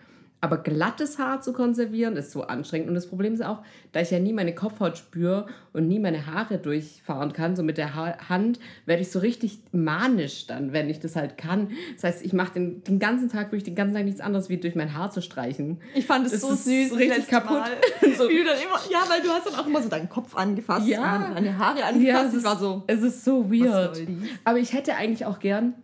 [0.43, 2.89] Aber glattes Haar zu konservieren ist so anstrengend.
[2.89, 3.59] Und das Problem ist auch,
[3.93, 7.77] da ich ja nie meine Kopfhaut spüre und nie meine Haare durchfahren kann, so mit
[7.77, 11.73] der ha Hand, werde ich so richtig manisch dann, wenn ich das halt kann.
[11.95, 14.57] Das heißt, ich mache den, den ganzen Tag, wirklich den ganzen Tag nichts anderes, wie
[14.57, 15.79] durch mein Haar zu streichen.
[15.95, 16.97] Ich fand es Das so süß.
[16.97, 17.63] richtig kaputt.
[18.17, 18.27] So.
[18.29, 18.51] Immer,
[18.91, 21.33] ja, weil du hast dann auch immer so deinen Kopf angefasst, Ja.
[21.35, 22.27] deine Haare Ja, angefasst.
[22.29, 24.01] es ich ist, war so, es ist so weird.
[24.45, 25.75] Aber ich hätte eigentlich auch gern,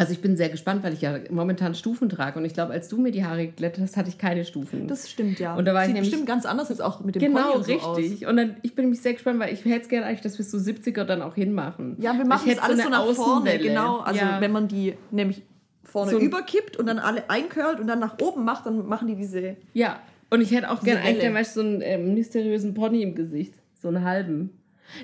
[0.00, 2.88] also ich bin sehr gespannt, weil ich ja momentan Stufen trage und ich glaube, als
[2.88, 4.86] du mir die Haare geglättet hast, hatte ich keine Stufen.
[4.86, 5.54] das stimmt ja.
[5.56, 7.56] Und da war ich Sieht nämlich- bestimmt ganz anders jetzt auch mit dem genau, Pony
[7.56, 7.98] und so aus.
[7.98, 8.26] richtig.
[8.26, 10.44] Und dann, ich bin nämlich sehr gespannt, weil ich hätte es gerne eigentlich, dass wir
[10.46, 11.96] so 70er dann auch hinmachen.
[12.00, 13.98] Ja, wir Ich machen es alles so, eine nach vorne, genau.
[13.98, 14.40] Also ja.
[14.40, 15.42] wenn man die nämlich
[15.84, 19.16] vorne So überkippt und dann alle eincurlt und dann nach oben macht, dann machen die
[19.16, 19.56] diese.
[19.74, 23.02] Ja, und ich hätte auch gerne eigentlich dann, weißt, du, so einen ähm, mysteriösen Pony
[23.02, 23.52] im Gesicht.
[23.82, 24.50] So einen halben.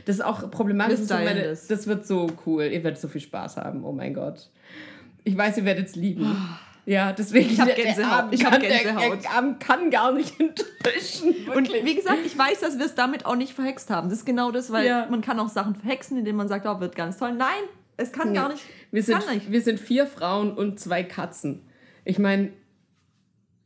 [0.05, 1.01] Das ist auch problematisch.
[1.01, 1.87] So meine, das.
[1.87, 2.65] wird so cool.
[2.65, 3.85] Ihr werdet so viel Spaß haben.
[3.85, 4.51] Oh mein Gott.
[5.25, 6.37] Ich weiß, ihr werdet es lieben.
[6.89, 7.51] Ja, deswegen.
[7.51, 8.27] Ich hab der- der Gänsehaut.
[8.33, 9.25] Ich hab kann- der- Gänsehaut.
[9.25, 11.35] Der Abend kann gar nicht enttäuschen.
[11.53, 14.09] Und wie gesagt, ich weiß, dass wir es damit auch nicht verhext haben.
[14.09, 15.09] Das ist genau das, weil Ja.
[15.11, 17.33] man kann auch Sachen verhexen, indem man sagt, oh, wird ganz toll.
[17.33, 17.49] Nein,
[17.97, 18.63] es kann gar nicht.
[18.93, 19.51] Wir sind, nicht.
[19.51, 21.63] wir sind vier Frauen und zwei Katzen.
[22.05, 22.53] Ich meine,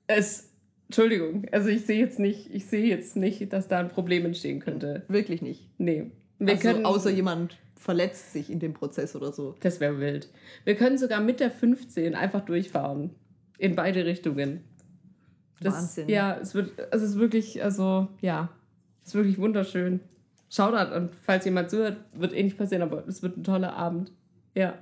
[0.06, 0.49] es.
[0.90, 4.58] Entschuldigung, also ich sehe jetzt nicht, ich sehe jetzt nicht, dass da ein Problem entstehen
[4.58, 5.04] könnte.
[5.06, 5.68] Wirklich nicht.
[5.78, 6.10] Nee.
[6.40, 9.54] Wir also, können, außer jemand verletzt sich in dem Prozess oder so.
[9.60, 10.30] Das wäre wild.
[10.64, 13.10] Wir können sogar mit der 15 einfach durchfahren.
[13.56, 14.64] In beide Richtungen.
[15.60, 16.08] Das, Wahnsinn.
[16.08, 18.48] Ja, es wird, also es ist wirklich, also, ja,
[19.02, 20.00] es ist wirklich wunderschön.
[20.48, 24.10] Shoutout und falls jemand zuhört, wird eh nicht passieren, aber es wird ein toller Abend.
[24.56, 24.74] Ja.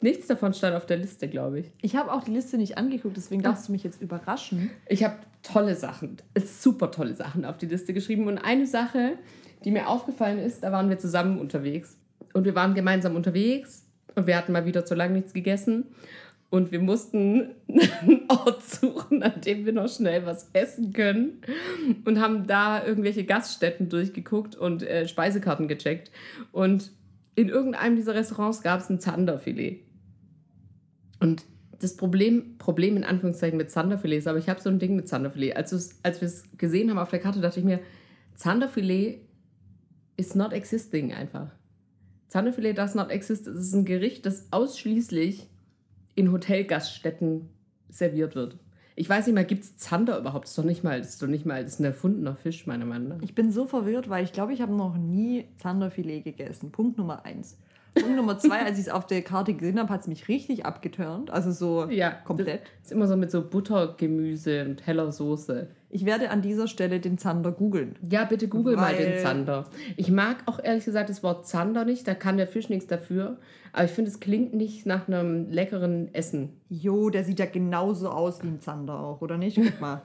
[0.00, 1.70] Nichts davon stand auf der Liste, glaube ich.
[1.82, 4.72] Ich habe auch die Liste nicht angeguckt, deswegen darfst du mich jetzt überraschen.
[4.88, 8.26] Ich habe tolle Sachen, super tolle Sachen auf die Liste geschrieben.
[8.26, 9.18] Und eine Sache,
[9.64, 11.96] die mir aufgefallen ist, da waren wir zusammen unterwegs.
[12.32, 15.86] Und wir waren gemeinsam unterwegs und wir hatten mal wieder zu lange nichts gegessen.
[16.50, 17.54] Und wir mussten
[18.02, 21.40] einen Ort suchen, an dem wir noch schnell was essen können.
[22.04, 26.10] Und haben da irgendwelche Gaststätten durchgeguckt und äh, Speisekarten gecheckt.
[26.52, 26.92] Und
[27.34, 29.80] in irgendeinem dieser Restaurants gab es ein Zanderfilet.
[31.20, 31.44] Und
[31.82, 35.08] das Problem, Problem in Anführungszeichen mit Zanderfilet ist, aber ich habe so ein Ding mit
[35.08, 35.56] Zanderfilet.
[35.56, 37.80] Als, als wir es gesehen haben auf der Karte, dachte ich mir,
[38.34, 39.20] Zanderfilet
[40.16, 41.50] is not existing einfach.
[42.28, 43.46] Zanderfilet does not exist.
[43.46, 45.48] Es ist ein Gericht, das ausschließlich
[46.14, 47.48] in Hotelgaststätten
[47.88, 48.58] serviert wird.
[48.94, 50.44] Ich weiß nicht mal, gibt es Zander überhaupt?
[50.44, 53.08] Das ist doch nicht mal, ist doch nicht mal, ist ein erfundener Fisch, meiner Meinung
[53.08, 53.22] nach.
[53.22, 56.72] Ich bin so verwirrt, weil ich glaube, ich habe noch nie Zanderfilet gegessen.
[56.72, 57.58] Punkt Nummer eins.
[57.94, 60.64] Punkt Nummer zwei, als ich es auf der Karte gesehen habe, hat es mich richtig
[60.64, 61.30] abgeturnt.
[61.30, 62.62] Also so Ja, komplett.
[62.82, 65.68] Ist immer so mit so Buttergemüse und heller Soße.
[65.90, 67.96] Ich werde an dieser Stelle den Zander googeln.
[68.08, 69.66] Ja, bitte google mal den Zander.
[69.96, 73.36] Ich mag auch ehrlich gesagt das Wort Zander nicht, da kann der Fisch nichts dafür.
[73.72, 76.60] Aber ich finde, es klingt nicht nach einem leckeren Essen.
[76.70, 79.56] Jo, der sieht ja genauso aus wie ein Zander auch, oder nicht?
[79.56, 80.02] Guck mal.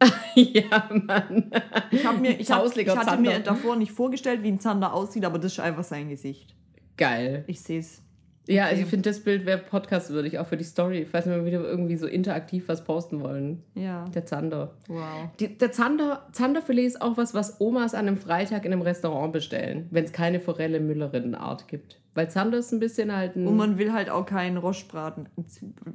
[0.34, 1.50] ja, Mann.
[1.92, 3.16] Ich, mir, ich, hab, ich hatte Zander.
[3.30, 6.54] mir davor nicht vorgestellt, wie ein Zander aussieht, aber das ist einfach sein Gesicht.
[6.96, 7.44] Geil.
[7.46, 8.00] Ich sehe es.
[8.46, 8.82] Ja, also Okay.
[8.82, 11.06] ich finde, das Bild wäre podcastwürdig, auch für die Story.
[11.10, 13.62] Falls wir wieder irgendwie so interaktiv was posten wollen.
[13.74, 14.04] Ja.
[14.14, 14.74] Der Zander.
[14.86, 15.30] Wow.
[15.40, 19.32] Die, der Zander, Zanderfilet ist auch was, was Omas an einem Freitag in einem Restaurant
[19.32, 22.00] bestellen, wenn es keine Forelle Müllerinnenart gibt.
[22.12, 23.46] Weil Zander ist ein bisschen halt ein...
[23.46, 25.26] Und man will halt auch keinen Rostbraten.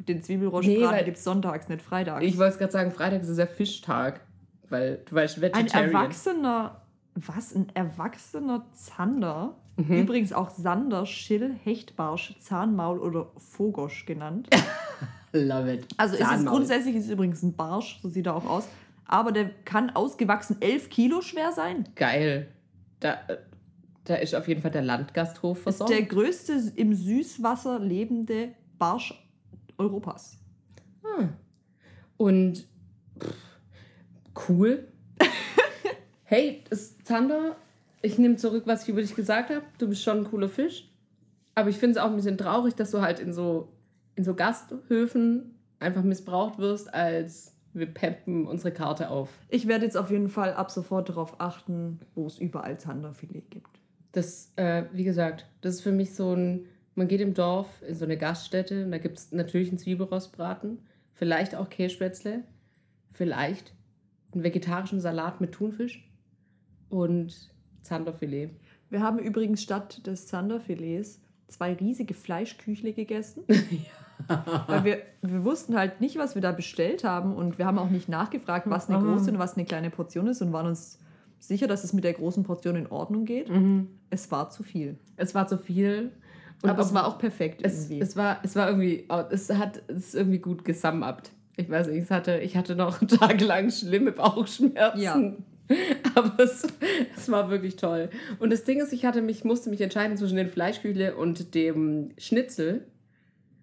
[0.07, 2.25] Den Nee, Zwiebelrostbraten weil- gibt es sonntags, nicht freitags.
[2.25, 4.21] ich wollte gerade sagen, Freitag ist ja Fischtag.
[4.69, 5.93] Weil du weißt, ein Vegetarian.
[5.93, 6.81] erwachsener,
[7.27, 7.55] was?
[7.55, 9.55] Ein erwachsener Zander?
[9.77, 10.01] Mhm.
[10.01, 14.49] Übrigens auch Sander, Schill, Hechtbarsch, Zahnmaul oder Fogosch genannt.
[15.31, 15.87] Love it.
[15.97, 18.67] Also ist es grundsätzlich ist es übrigens ein Barsch, so sieht er auch aus.
[19.05, 21.87] Aber der kann ausgewachsen 11 Kilo schwer sein.
[21.95, 22.51] Geil.
[22.99, 23.17] Da,
[24.03, 25.91] da ist auf jeden Fall der Landgasthof Ist versorgt.
[25.91, 29.13] der größte im Süßwasser lebende Barsch
[29.77, 30.37] Europas.
[31.03, 31.29] Hm.
[32.17, 32.67] Und
[33.19, 34.87] pff, cool.
[36.29, 36.63] Hey,
[37.03, 37.55] Zander,
[38.03, 39.63] ich nehme zurück, was ich über dich gesagt habe.
[39.79, 40.87] Du bist schon ein cooler Fisch.
[41.55, 43.69] Aber ich finde es auch ein bisschen traurig, dass du halt in so,
[44.15, 49.29] in so Gasthöfen einfach missbraucht wirst als Wir pempen unsere Karte auf.
[49.49, 53.79] Ich werde jetzt auf jeden Fall ab sofort darauf achten, wo es überall Zanderfilet gibt.
[54.11, 57.95] Das, äh, wie gesagt, das ist für mich so ein, man geht im Dorf in
[57.95, 60.79] so eine Gaststätte und da gibt es natürlich einen Zwiebelrostbraten,
[61.13, 62.43] vielleicht auch Kässpätzle,
[63.13, 63.73] vielleicht
[64.31, 66.08] einen vegetarischen Salat mit Thunfisch
[66.89, 68.51] und Zanderfilet.
[68.89, 73.43] Wir haben übrigens statt des Zanderfilets zwei riesige Fleischküchle gegessen.
[74.67, 77.89] Weil wir, wir wussten halt nicht, was wir da bestellt haben und wir haben auch
[77.89, 80.99] nicht nachgefragt, was eine große und was eine kleine Portion ist und waren uns
[81.39, 83.49] sicher, dass es mit der großen Portion in Ordnung geht.
[84.09, 84.97] Es war zu viel.
[85.15, 86.11] Es war zu viel.
[86.61, 88.01] Und Aber es war auch perfekt es, irgendwie.
[88.01, 91.31] Es war, es war irgendwie, oh, es hat es irgendwie gut gesammabt.
[91.55, 94.99] Ich weiß nicht, es hatte, ich hatte noch tagelang schlimme Bauchschmerzen.
[94.99, 95.15] Ja.
[96.15, 96.67] Aber es,
[97.15, 98.09] es war wirklich toll.
[98.39, 102.11] Und das Ding ist, ich hatte mich, musste mich entscheiden zwischen den Fleischkühle und dem
[102.17, 102.85] Schnitzel.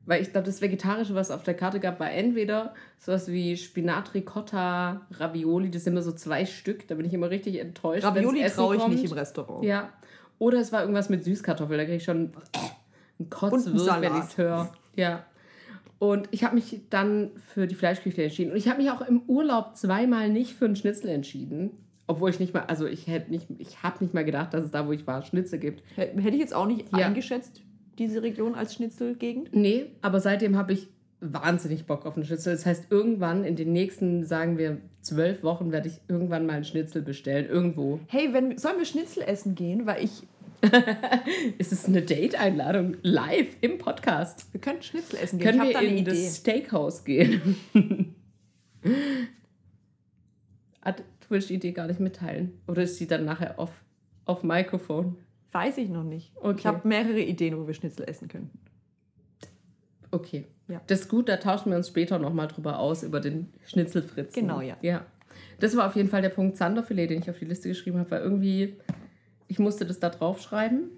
[0.07, 3.57] Weil ich glaube, das Vegetarische, was es auf der Karte gab, war entweder sowas wie
[3.57, 5.69] Spinat, Ricotta, Ravioli.
[5.69, 6.87] Das sind immer so zwei Stück.
[6.87, 8.05] Da bin ich immer richtig enttäuscht.
[8.05, 8.95] Ravioli traue ich kommt.
[8.95, 9.65] nicht im Restaurant.
[9.65, 9.93] Ja.
[10.39, 11.79] Oder es war irgendwas mit Süßkartoffeln.
[11.79, 12.33] Da kriege ich schon
[13.19, 14.73] einen einen wenn ich es höre.
[14.95, 15.25] Ja.
[15.99, 18.53] Und ich habe mich dann für die Fleischküche entschieden.
[18.53, 21.71] Und ich habe mich auch im Urlaub zweimal nicht für einen Schnitzel entschieden.
[22.09, 24.71] Obwohl ich nicht mal, also ich hätte nicht, ich habe nicht mal gedacht, dass es
[24.71, 25.83] da, wo ich war, Schnitzel gibt.
[25.97, 27.07] Hätte ich jetzt auch nicht Ja.
[27.07, 27.63] eingeschätzt,
[27.99, 29.51] diese Region als Schnitzelgegend.
[29.53, 30.89] Nee, aber seitdem habe ich
[31.21, 32.53] wahnsinnig Bock auf einen Schnitzel.
[32.53, 36.65] Das heißt, irgendwann in den nächsten, sagen wir, zwölf Wochen werde ich irgendwann mal einen
[36.65, 37.47] Schnitzel bestellen.
[37.49, 37.99] Irgendwo.
[38.07, 39.87] Hey, wenn, sollen wir Schnitzel essen gehen?
[39.87, 40.23] Weil ich,
[41.59, 44.47] Ist es eine Date-Einladung live im Podcast?
[44.53, 45.49] wir könnten Schnitzel essen gehen.
[45.59, 46.11] Können wir in Idee.
[46.11, 47.57] das Steakhouse gehen?
[50.83, 50.95] Ah,
[51.27, 52.61] du willst die Idee gar nicht mitteilen.
[52.67, 53.71] Oder ist sie dann nachher auf,
[54.25, 55.17] auf Mikrofon?
[55.53, 56.33] Weiß ich noch nicht.
[56.37, 56.57] Okay.
[56.59, 58.59] Ich habe mehrere Ideen, wo wir Schnitzel essen könnten.
[60.11, 60.45] Okay.
[60.69, 60.81] Ja.
[60.87, 64.43] Das ist gut, da tauschen wir uns später nochmal drüber aus, über den Schnitzelfritzen.
[64.43, 64.77] Genau, ja.
[64.83, 65.07] Ja.
[65.61, 68.11] Das war auf jeden Fall der Punkt Zanderfilet, den ich auf die Liste geschrieben habe,
[68.11, 68.77] weil irgendwie,
[69.49, 70.91] ich musste das da draufschreiben.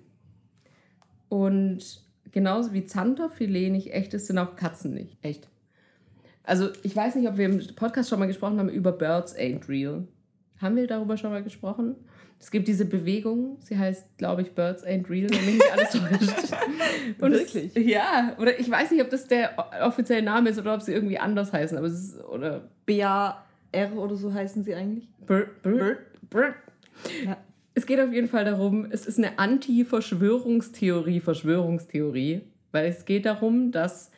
[1.29, 5.49] Und genauso wie Zanderfilet nicht echt ist, sind auch Katzen nicht echt.
[6.43, 9.69] Also ich weiß nicht, ob wir im Podcast schon mal gesprochen haben über Birds Ain't
[9.69, 10.09] Real.
[10.61, 11.95] Haben wir darüber schon mal gesprochen?
[12.41, 15.91] Es gibt diese Bewegung, sie heißt, glaube ich, Birds Ain't Real, wenn mich nicht alles
[15.91, 16.55] täuscht.
[17.21, 17.77] Und Wirklich?
[17.77, 20.93] Es, ja, oder ich weiß nicht, ob das der offizielle Name ist oder ob sie
[20.93, 23.45] irgendwie anders heißen, aber es ist, oder BAR
[23.97, 25.09] oder so heißen sie eigentlich.
[25.27, 25.99] Bird, Bird,
[26.31, 26.55] Bird.
[27.25, 27.37] Ja.
[27.75, 32.43] Es geht auf jeden Fall darum, es ist eine Anti-Verschwörungstheorie, Verschwörungstheorie,
[32.73, 34.11] weil es geht darum, dass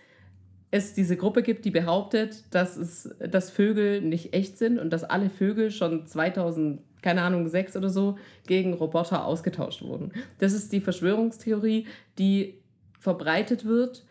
[0.70, 5.02] es diese Gruppe gibt, die behauptet, dass, es, dass Vögel nicht echt sind und dass
[5.04, 10.12] alle Vögel schon 2000, keine Ahnung, sechs oder so gegen Roboter ausgetauscht wurden.
[10.38, 11.86] Das ist die Verschwörungstheorie,
[12.18, 12.54] die
[12.98, 14.04] verbreitet wird,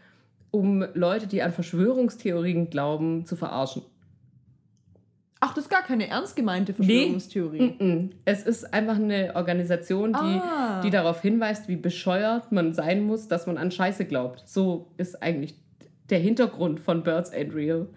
[0.52, 3.84] um Leute, die an Verschwörungstheorien glauben, zu verarschen.
[5.42, 7.62] Ach, das ist gar keine ernst gemeinte Verschwörungstheorie.
[7.62, 8.10] Mm-mm.
[8.26, 10.82] Es ist einfach eine Organisation, die, Ah.
[10.82, 14.44] die darauf hinweist, wie bescheuert man sein muss, dass man an Scheiße glaubt.
[14.46, 15.56] So ist eigentlich
[16.10, 17.88] der Hintergrund von Birds Ain't Real.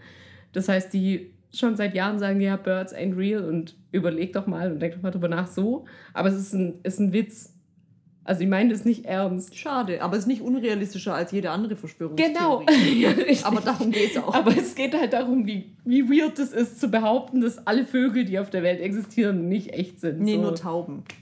[0.53, 4.73] Das heißt, die schon seit Jahren sagen, ja, Birds ain't real und überleg doch mal
[4.73, 5.85] und denk doch mal drüber nach so.
[6.15, 7.55] Aber es ist ein, ist ein Witz.
[8.25, 9.57] Also ich meine das nicht ernst.
[9.57, 12.33] Schade, aber es ist nicht unrealistischer als jede andere Verschwörungstheorie.
[12.33, 12.63] Genau.
[12.97, 13.11] ja.
[13.43, 14.35] Aber darum geht es auch.
[14.35, 18.25] Aber es geht halt darum, wie, wie weird es ist, zu behaupten, dass alle Vögel,
[18.25, 20.21] die auf der Welt existieren, nicht echt sind.
[20.21, 20.43] nee, so.
[20.43, 21.05] nur Tauben.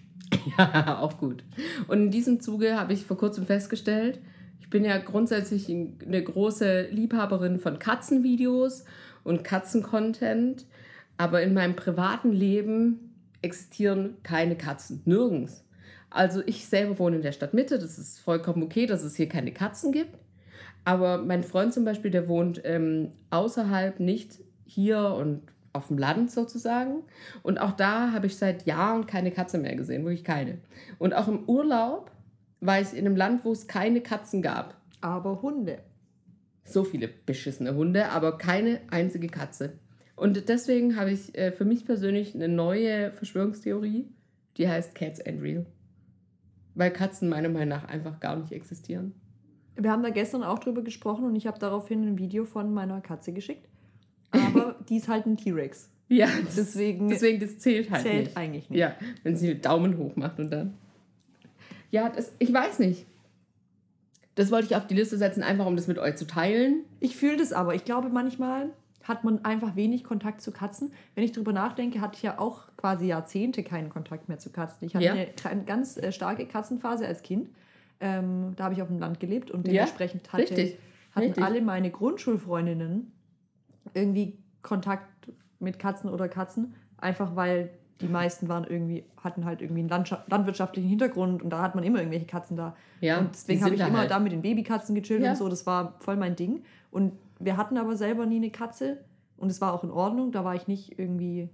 [0.56, 1.44] Ja, auch gut.
[1.86, 4.20] Und in diesem Zuge habe ich vor kurzem festgestellt,
[4.70, 8.84] ich bin ja grundsätzlich eine große Liebhaberin von Katzenvideos
[9.24, 10.64] und Katzencontent,
[11.16, 15.02] aber in meinem privaten Leben existieren keine Katzen.
[15.06, 15.64] Nirgends.
[16.08, 19.50] Also ich selber wohne in der Stadtmitte, das ist vollkommen okay, dass es hier keine
[19.50, 20.16] Katzen gibt.
[20.84, 26.30] Aber mein Freund zum Beispiel, der wohnt ähm, außerhalb, nicht hier und auf dem Land
[26.30, 27.02] sozusagen.
[27.42, 30.58] Und auch da habe ich seit Jahren keine Katze mehr gesehen, wirklich keine.
[31.00, 32.12] Und auch im Urlaub
[32.60, 34.76] war ich in einem Land, wo es keine Katzen gab.
[35.00, 35.78] Aber Hunde.
[36.64, 39.72] So viele beschissene Hunde, aber keine einzige Katze.
[40.14, 44.06] Und deswegen habe ich äh, für mich persönlich eine neue Verschwörungstheorie,
[44.58, 45.64] die heißt Cats and Real.
[46.74, 49.14] Weil Katzen meiner Meinung nach einfach gar nicht existieren.
[49.76, 53.00] Wir haben da gestern auch drüber gesprochen und ich habe daraufhin ein Video von meiner
[53.00, 53.66] Katze geschickt.
[54.30, 55.90] Aber die ist halt ein T-Rex.
[56.08, 58.36] Ja, Deswegen, deswegen das zählt halt zählt nicht.
[58.36, 58.80] eigentlich nicht.
[58.80, 60.74] Ja, wenn sie den Daumen hoch macht und dann.
[61.90, 63.06] Ja, das, ich weiß nicht.
[64.34, 66.84] Das wollte ich auf die Liste setzen, einfach um das mit euch zu teilen.
[67.00, 67.74] Ich fühle das aber.
[67.74, 68.70] Ich glaube, manchmal
[69.02, 70.92] hat man einfach wenig Kontakt zu Katzen.
[71.14, 74.86] Wenn ich drüber nachdenke, hatte ich ja auch quasi Jahrzehnte keinen Kontakt mehr zu Katzen.
[74.86, 75.12] Ich hatte Ja.
[75.50, 77.50] eine, ganz äh, starke Katzenphase als Kind.
[78.00, 80.78] Ähm, da habe ich auf dem Land gelebt und Ja, dementsprechend hatte, richtig,
[81.14, 81.44] hatten richtig.
[81.44, 83.12] alle meine Grundschulfreundinnen
[83.94, 85.08] irgendwie Kontakt
[85.58, 90.88] mit Katzen oder Katzen, einfach weil die meisten waren irgendwie, hatten halt irgendwie einen landwirtschaftlichen
[90.88, 92.74] Hintergrund und da hat man immer irgendwelche Katzen da.
[93.00, 94.10] Ja, und deswegen habe ich da immer halt.
[94.10, 95.30] da mit den Babykatzen gechillt Ja.
[95.30, 96.62] und so, das war voll mein Ding.
[96.90, 98.98] Und wir hatten aber selber nie eine Katze
[99.36, 101.48] und es war auch in Ordnung, da war ich nicht irgendwie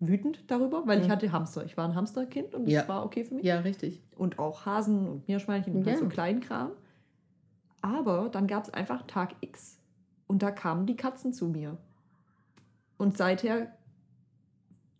[0.00, 1.12] wütend darüber, weil ich Mhm.
[1.12, 1.64] hatte Hamster.
[1.64, 2.88] Ich war ein Hamsterkind und das Ja.
[2.88, 4.02] war okay für mich Ja, richtig.
[4.16, 6.02] und auch Hasen und Meerschweinchen und halt Ja.
[6.02, 6.70] so Kleinkram.
[7.80, 9.78] Aber dann gab es einfach Tag X
[10.26, 11.76] und da kamen die Katzen zu mir.
[12.98, 13.68] Und seither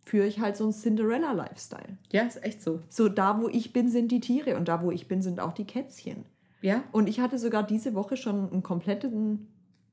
[0.05, 1.97] führe ich halt so einen Cinderella-Lifestyle.
[2.11, 2.81] Ja, ist echt so.
[2.89, 5.53] So da, wo ich bin, sind die Tiere und da, wo ich bin, sind auch
[5.53, 6.25] die Kätzchen.
[6.61, 6.83] Ja?
[6.91, 9.47] Und ich hatte sogar diese Woche schon einen kompletten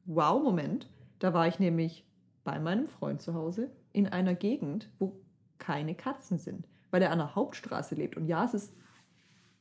[0.05, 0.89] Wow-Moment.
[1.19, 2.05] Da war ich nämlich
[2.45, 5.13] bei meinem Freund zu Hause in einer Gegend, wo
[5.59, 8.17] keine Katzen sind, weil er an der Hauptstraße lebt.
[8.17, 8.75] Und ja, es ist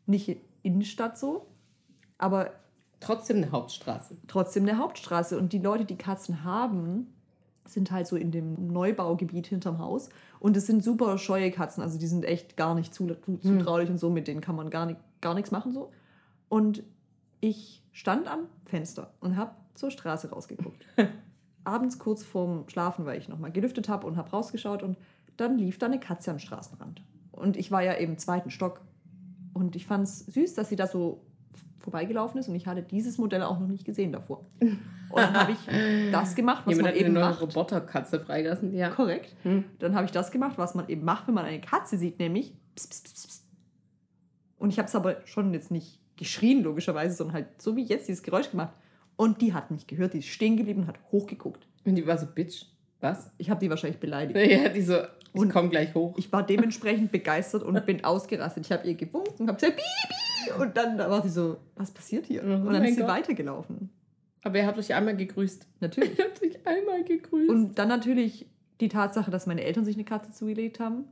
[0.06, 1.48] nicht Innenstadt so,
[2.18, 2.52] aber
[3.00, 4.18] Trotzdem eine Hauptstraße.
[4.28, 5.38] trotzdem eine Hauptstraße.
[5.38, 7.14] Und die Leute, die Katzen haben,
[7.72, 10.10] sind halt so in dem Neubaugebiet hinterm Haus.
[10.40, 11.84] Und es sind super scheue Katzen.
[11.84, 14.10] Also die sind echt gar nicht zu, zu, zutraulich und so.
[14.10, 15.92] Mit denen kann man gar, nicht, gar nichts machen so.
[16.50, 16.84] Und
[17.40, 20.86] ich stand am Fenster und habe zur Straße rausgeguckt.
[21.64, 24.84] Abends kurz vorm Schlafen, weil ich nochmal gelüftet habe und habe rausgeschaut.
[24.84, 24.98] Und
[25.38, 27.04] dann lief da eine Katze am Straßenrand.
[27.32, 28.82] Und ich war ja im zweiten Stock.
[29.54, 31.22] Und ich fand es süß, dass sie da so
[31.80, 34.46] vorbeigelaufen ist und ich hatte dieses Modell auch noch nicht gesehen davor.
[34.60, 34.78] Und
[35.16, 37.42] dann habe ich das gemacht, was Jemand man hat eine eben neue macht.
[37.42, 38.74] Roboterkatze freigelassen.
[38.74, 38.90] Ja.
[38.92, 39.36] Korrekt.
[39.44, 39.64] Hm.
[39.80, 42.54] Dann habe ich das gemacht, was man eben macht, wenn man eine Katze sieht, nämlich
[42.76, 43.46] pss, pss, pss, pss.
[44.60, 48.08] Und ich habe es aber schon jetzt nicht geschrien, logischerweise, sondern halt so wie jetzt
[48.08, 48.74] dieses Geräusch gemacht.
[49.16, 51.68] Und die hat mich gehört, die ist stehen geblieben und hat hochgeguckt.
[51.84, 52.66] Und die war so, Bitch,
[53.00, 53.32] was?
[53.40, 54.38] Ich habe die wahrscheinlich beleidigt.
[54.52, 54.98] Ja, die so,
[55.34, 56.14] ich Und- komm gleich hoch.
[56.18, 58.66] Ich war dementsprechend begeistert und bin ausgerastet.
[58.68, 60.16] Ich habe ihr gewunken und habe gesagt, Bibi!
[60.60, 62.42] Und dann da war sie so, was passiert hier?
[62.44, 63.10] Oh und dann ist sie Gott.
[63.10, 63.90] weitergelaufen.
[64.44, 65.68] Aber ihr habt euch einmal gegrüßt.
[65.82, 66.18] Natürlich.
[66.18, 67.50] Ihr habt euch einmal gegrüßt.
[67.50, 68.48] Und dann natürlich
[68.80, 71.06] die Tatsache, dass meine Eltern sich eine Katze zugelegt haben.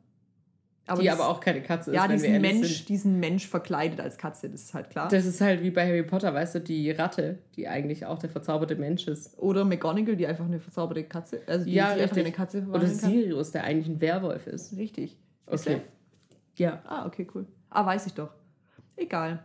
[0.99, 2.89] die das- aber auch keine Katze ist, ja, diesen Mensch, sind.
[2.89, 5.07] diesen Mensch verkleidet als Katze, das ist halt klar.
[5.09, 8.31] Das ist halt wie bei Harry Potter, weißt du, die Ratte, die eigentlich auch der
[8.31, 9.37] verzauberte Mensch ist.
[9.37, 12.65] Oder McGonagall, die einfach eine verzauberte Katze, also die Ja, sich einfach eine Katze Oder
[12.79, 13.11] verwandeln kann.
[13.11, 14.75] Sirius, der eigentlich ein Werwolf ist.
[14.75, 15.19] Richtig.
[15.51, 15.81] Ist Okay.
[16.55, 16.69] Ja.
[16.83, 16.91] er?
[16.91, 17.45] Ah, okay, cool.
[17.69, 18.31] Ah, weiß ich doch.
[18.99, 19.43] Egal.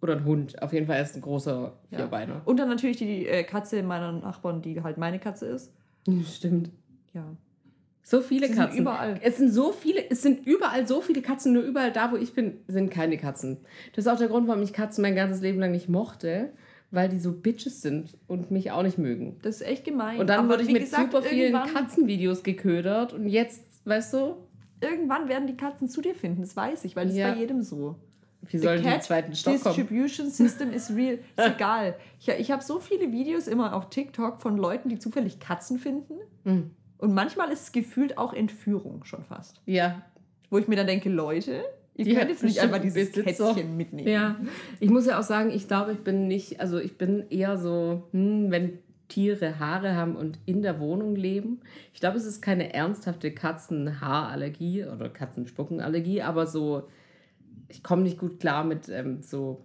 [0.00, 0.60] Oder ein Hund.
[0.60, 1.98] Auf jeden Fall ist ein großer Ja.
[1.98, 2.42] Vierbeiner.
[2.44, 5.72] Und dann natürlich die äh, Katze meiner Nachbarn, die halt meine Katze ist.
[6.34, 6.70] Stimmt.
[7.14, 7.24] Ja.
[8.02, 8.80] So viele Sie Katzen.
[8.80, 9.20] überall.
[9.22, 12.34] Es sind so viele, es sind überall so viele Katzen, nur überall da, wo ich
[12.34, 13.58] bin, sind keine Katzen.
[13.94, 16.50] Das ist auch der Grund, warum ich Katzen mein ganzes Leben lang nicht mochte,
[16.90, 19.38] weil die so Bitches sind und mich auch nicht mögen.
[19.42, 20.18] Das ist echt gemein.
[20.18, 24.34] Und dann Aber wurde ich mit gesagt, super vielen Katzenvideos geködert und jetzt, weißt du,
[24.80, 27.28] Irgendwann werden die Katzen zu dir finden, das weiß ich, weil das Ja.
[27.28, 27.94] ist bei jedem so.
[28.48, 29.74] Wie sollen die zweiten Stock kommen?
[29.74, 31.18] Distribution System is real.
[31.36, 31.96] Ist egal.
[32.20, 36.14] Ich, ich habe so viele Videos immer auf TikTok von Leuten, die zufällig Katzen finden.
[36.44, 36.70] Mhm.
[36.98, 39.60] Und manchmal ist es gefühlt auch Entführung schon fast.
[39.66, 40.02] Ja,
[40.50, 43.54] Wo ich mir dann denke, Leute, ihr Die könnt jetzt nicht einfach dieses Besitzer.
[43.54, 44.08] Kätzchen mitnehmen.
[44.08, 44.36] Ja,
[44.80, 48.04] ich muss ja auch sagen, ich glaube, ich bin nicht, also ich bin eher so,
[48.12, 48.78] hm, wenn
[49.08, 51.60] Tiere Haare haben und in der Wohnung leben.
[51.92, 56.88] Ich glaube, es ist keine ernsthafte Katzenhaarallergie oder Katzenspuckenallergie, aber so,
[57.72, 59.64] ich komme nicht gut klar mit ähm, so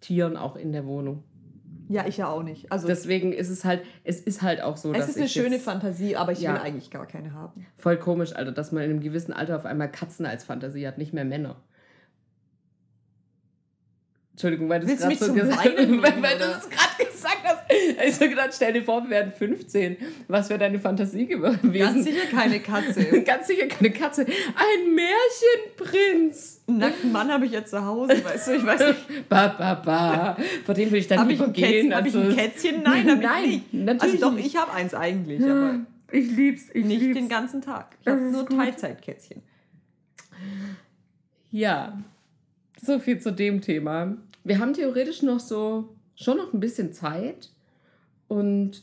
[0.00, 1.24] Tieren auch in der Wohnung.
[1.88, 2.70] Ja, ich ja auch nicht.
[2.70, 5.56] Also Deswegen ist es halt, es ist halt auch so, es dass ist eine schöne
[5.56, 6.52] jetzt, Fantasie, aber ich Ja.
[6.54, 7.66] will eigentlich gar keine haben.
[7.78, 10.98] voll komisch, Alter, dass man in einem gewissen Alter auf einmal Katzen als Fantasie hat,
[10.98, 11.56] nicht mehr Männer.
[14.32, 17.11] Entschuldigung, weil du es gerade so gesagt Weinen weil, du es gerade hast.
[18.06, 19.96] Ich so gedacht, stell dir vor, wir wären 15.
[20.28, 21.72] Was wäre deine Fantasie gewesen?
[21.72, 23.22] Ganz sicher keine Katze.
[23.24, 24.22] Ganz sicher keine Katze.
[24.24, 26.62] Ein Märchenprinz.
[26.68, 29.28] Einen nackten Mann habe ich ja zu Hause, weißt du, ich weiß nicht.
[29.28, 30.36] Ba, ba, ba.
[30.64, 31.90] Vor dem will ich dann Habe nicht ich, gehen.
[31.90, 32.82] Kätzchen, hab ich also- ein Kätzchen?
[32.82, 33.72] Nein, habe Nein, ich nicht.
[33.84, 34.46] natürlich Also doch, nicht.
[34.46, 35.80] ich habe eins eigentlich, aber
[36.10, 37.16] Ich lieb's, ich nicht lieb's.
[37.18, 37.96] den ganzen Tag.
[38.00, 38.46] Ich habe nur.
[38.48, 39.42] Teilzeitkätzchen.
[41.50, 41.98] Ja,
[42.80, 44.16] so viel zu dem Thema.
[44.44, 47.50] Wir haben theoretisch noch so schon noch ein bisschen Zeit
[48.32, 48.82] und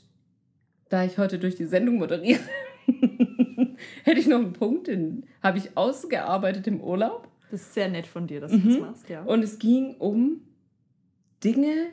[0.89, 2.39] da ich heute durch die Sendung moderiere,
[4.03, 8.07] hätte ich noch einen Punkt, den habe ich ausgearbeitet im Urlaub Das ist sehr nett
[8.07, 8.69] von dir, dass du Mhm.
[8.69, 9.21] das machst, ja.
[9.23, 10.41] und es ging um
[11.43, 11.87] Dinge,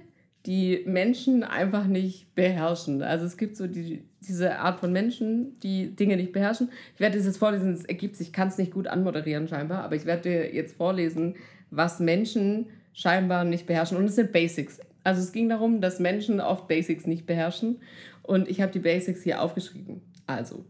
[0.46, 3.02] die Menschen einfach nicht beherrschen.
[3.02, 6.70] Also es gibt so die, diese Art von Menschen, die Dinge nicht beherrschen.
[6.94, 9.82] Ich werde das jetzt vorlesen, es ergibt sich, ich kann es nicht gut anmoderieren scheinbar,
[9.82, 11.34] aber ich werde dir jetzt vorlesen,
[11.70, 13.96] was Menschen scheinbar nicht beherrschen.
[13.98, 14.80] Und es sind Basics.
[15.06, 17.78] Also es ging darum, dass Menschen oft Basics nicht beherrschen.
[18.24, 20.00] Und ich habe die Basics hier aufgeschrieben.
[20.26, 20.64] Also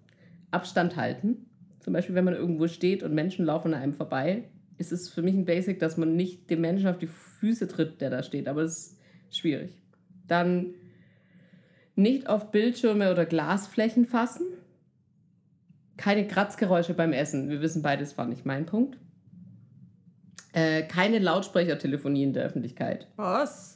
[0.51, 1.47] Abstand halten.
[1.81, 4.45] Zum Beispiel, wenn man irgendwo steht und Menschen laufen an einem vorbei,
[4.77, 8.03] ist es für mich ein Basic, dass man nicht dem Menschen auf die Füße tritt,
[8.03, 8.47] der da steht.
[8.47, 8.99] Aber das
[9.31, 9.71] ist schwierig.
[10.29, 10.75] Dann
[11.95, 14.45] nicht auf Bildschirme oder Glasflächen fassen.
[15.97, 17.49] keine Kratzgeräusche beim Essen.
[17.49, 18.99] Wir wissen beides war nicht mein Punkt.
[20.53, 23.09] Äh, keine Lautsprechertelefonie in der Öffentlichkeit.
[23.17, 23.76] Was?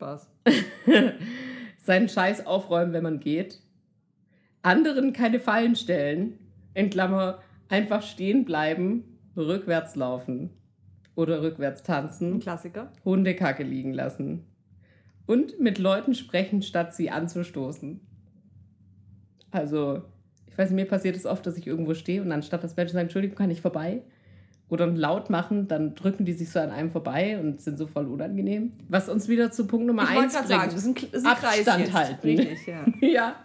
[0.00, 0.30] Spaß.
[1.78, 3.60] Seinen Scheiß aufräumen, wenn man geht.
[4.62, 6.38] Anderen keine Fallen stellen.
[6.72, 10.50] In Klammer, einfach stehen bleiben, rückwärts laufen.
[11.16, 12.34] Oder rückwärts tanzen.
[12.34, 12.90] Ein Klassiker.
[13.04, 14.46] Hundekacke liegen lassen.
[15.26, 18.00] Und mit Leuten sprechen, statt sie anzustoßen.
[19.50, 20.02] Also,
[20.46, 22.94] ich weiß nicht, mir passiert es oft, dass ich irgendwo stehe und anstatt dass Menschen
[22.94, 24.02] sagen, Entschuldigung, kann ich vorbei?
[24.70, 28.06] Oder laut machen, dann drücken die sich so an einem vorbei und sind so voll
[28.06, 28.72] unangenehm.
[28.88, 30.60] Was uns wieder zu Punkt Nummer Ich eins gerade bringt.
[30.60, 32.26] sagen, ist ein, ist ein Kreis Abstand halten.
[32.28, 32.84] Richtig, ja.
[33.08, 33.36] ja.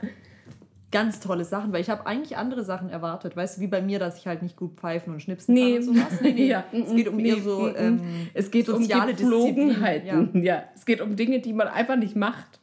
[0.92, 3.36] Ganz tolle Sachen, weil ich habe eigentlich andere Sachen erwartet.
[3.36, 5.80] Weißt du, wie bei mir, dass ich halt nicht gut pfeifen und schnipsen Nee.
[5.80, 6.22] kann und sowas.
[6.22, 6.48] Nee, nee.
[6.48, 8.00] Ja, es geht um nee, eher so ähm,
[8.34, 10.08] Es geht soziale um Gepflogenheiten.
[10.22, 10.44] Disziplin.
[10.44, 10.64] Ja.
[10.76, 12.60] es geht um Dinge, die man einfach nicht macht.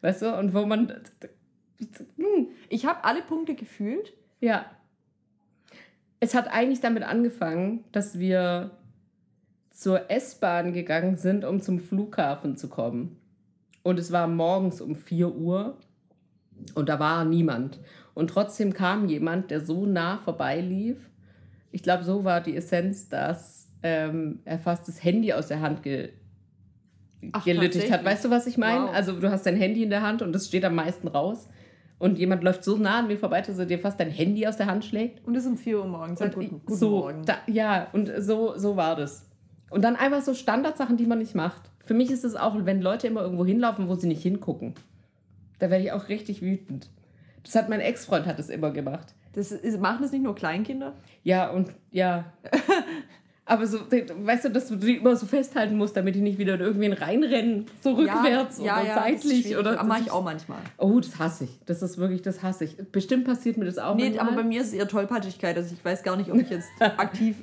[0.00, 0.92] Weißt du, und wo man.
[2.16, 4.12] Hm, Ich habe alle Punkte gefühlt.
[4.40, 4.64] Ja.
[6.20, 8.72] Es hat eigentlich damit angefangen, dass wir
[9.70, 13.16] zur S-Bahn gegangen sind, um zum Flughafen zu kommen.
[13.84, 15.78] Und es war morgens um 4 Uhr
[16.74, 17.78] und da war niemand.
[18.14, 20.96] Und trotzdem kam jemand, der so nah vorbeilief.
[21.70, 25.82] Ich glaube, so war die Essenz, dass ähm, er fast das Handy aus der Hand
[25.82, 26.10] ge
[27.32, 28.04] Ach, gelüttigt hat.
[28.04, 28.86] Weißt du, was ich meine?
[28.86, 28.94] Wow.
[28.94, 31.48] Also du hast dein Handy in der Hand und das steht am meisten raus.
[31.98, 34.56] Und jemand läuft so nah an mir vorbei, dass er dir fast dein Handy aus
[34.56, 35.26] der Hand schlägt.
[35.26, 36.20] Und es ist um 4 Uhr morgens.
[36.20, 37.24] Und guten, guten so, Morgen.
[37.24, 39.26] Da, ja, und so, so war das.
[39.70, 41.70] Und dann einfach so Standardsachen, die man nicht macht.
[41.84, 44.74] Für mich ist es auch, wenn Leute immer irgendwo hinlaufen, wo sie nicht hingucken.
[45.58, 46.88] Da werde ich auch richtig wütend.
[47.42, 49.14] Das hat mein Ex-Freund hat es immer gemacht.
[49.32, 50.94] Das ist, machen das nicht nur Kleinkinder?
[51.22, 52.32] Ja, und ja.
[53.48, 56.56] Aber so, weißt du, dass du die immer so festhalten musst, damit die nicht wieder
[56.56, 59.56] in irgendwen reinrennen, so rückwärts ja, oder ja, das seitlich.
[59.56, 60.58] Oder Aber mache ich auch manchmal.
[60.76, 61.58] Oh, das hasse ich.
[61.64, 62.76] Das ist wirklich, das hasse ich.
[62.92, 63.94] Bestimmt passiert mir das auch.
[63.94, 64.26] Nee, manchmal.
[64.26, 65.56] aber bei mir ist es eher Tollpatschigkeit.
[65.56, 67.36] Also ich weiß gar nicht, ob ich jetzt aktiv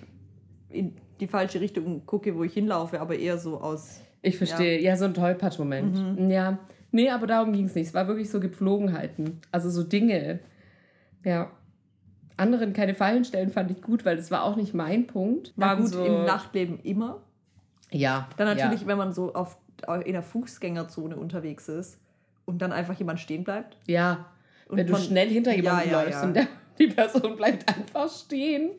[0.69, 3.99] in die falsche Richtung gucke, wo ich hinlaufe, aber eher so aus.
[4.21, 4.79] Ich verstehe.
[4.81, 6.19] Ja, so ein Tollpatsch-Moment.
[6.19, 6.29] Mhm.
[6.29, 6.59] Ja.
[6.91, 7.87] Nee, aber darum ging es nicht.
[7.87, 9.41] Es war wirklich so Gepflogenheiten.
[9.51, 10.39] Also so Dinge.
[11.23, 11.49] Ja.
[12.37, 15.53] Anderen keine Fallen stellen fand ich gut, weil das war auch nicht mein Punkt.
[15.55, 17.21] Waren gut, so, im Nachtleben immer.
[17.91, 18.27] Ja.
[18.37, 18.87] Dann natürlich, Ja.
[18.87, 19.57] wenn man so auf,
[20.05, 21.99] in der Fußgängerzone unterwegs ist
[22.45, 23.77] und dann einfach jemand stehen bleibt.
[23.87, 24.25] ja.
[24.67, 26.27] Und Wenn du von- schnell hinter Ja, jemandem ja, läufst ja.
[26.27, 26.47] und der,
[26.79, 28.71] die Person bleibt einfach stehen.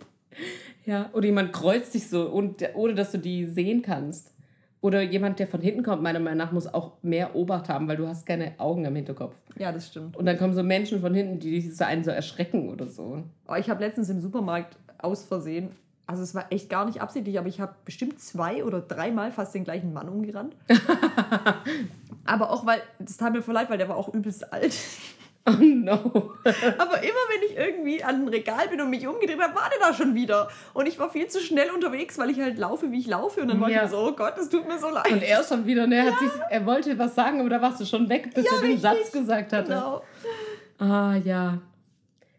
[0.84, 1.10] Ja.
[1.12, 4.32] Oder jemand kreuzt dich so, und, ohne dass du die sehen kannst.
[4.80, 7.96] Oder jemand, der von hinten kommt, meiner Meinung nach, muss auch mehr Obacht haben, weil
[7.96, 9.36] du hast keine Augen am Hinterkopf.
[9.58, 10.16] Ja, das stimmt.
[10.16, 13.22] Und dann kommen so Menschen von hinten, die dich so einen so erschrecken oder so.
[13.48, 15.70] Oh, ich habe letztens im Supermarkt aus Versehen,
[16.06, 19.54] also es war echt gar nicht absichtlich, aber ich habe bestimmt zwei oder dreimal fast
[19.54, 20.54] den gleichen Mann umgerannt.
[22.24, 24.76] aber auch weil, das tat mir voll leid, weil der war auch übelst alt.
[25.48, 25.92] Oh no.
[25.94, 29.88] Aber immer wenn ich irgendwie an ein Regal bin und mich umgedreht habe, war der
[29.88, 30.48] da schon wieder.
[30.74, 33.42] Und ich war viel zu schnell unterwegs, weil ich halt laufe, wie ich laufe.
[33.42, 33.84] Und dann war Ja.
[33.84, 35.08] ich so, oh Gott, das tut mir so leid.
[35.10, 37.84] Und er schon wieder, ne, hat sich, er wollte was sagen, aber da warst du
[37.84, 38.80] schon weg, bis er den richtig.
[38.82, 39.68] Satz gesagt hatte.
[39.68, 40.02] Genau.
[40.78, 41.60] Ah, ja.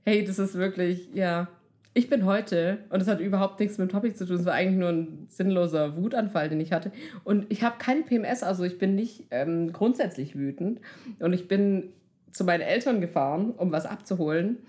[0.03, 1.47] Hey, das ist wirklich, ja.
[1.93, 4.53] Ich bin heute, und das hat überhaupt nichts mit dem Topic zu tun, es war
[4.53, 6.91] eigentlich nur ein sinnloser Wutanfall, den ich hatte.
[7.23, 10.79] Und ich habe keine PMS, also ich bin nicht ähm, grundsätzlich wütend.
[11.19, 11.93] Und ich bin
[12.31, 14.59] zu meinen Eltern gefahren, um was abzuholen.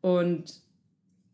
[0.00, 0.60] Und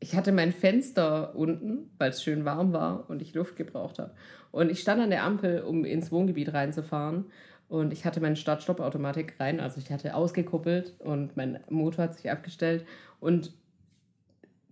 [0.01, 4.15] ich hatte mein Fenster unten, weil es schön warm war und ich Luft gebraucht habe.
[4.51, 7.27] Und ich stand an der Ampel, um ins Wohngebiet reinzufahren.
[7.69, 12.31] Und ich hatte meine Start-Stopp-Automatik rein, also ich hatte ausgekuppelt und mein Motor hat sich
[12.31, 12.85] abgestellt.
[13.19, 13.55] Und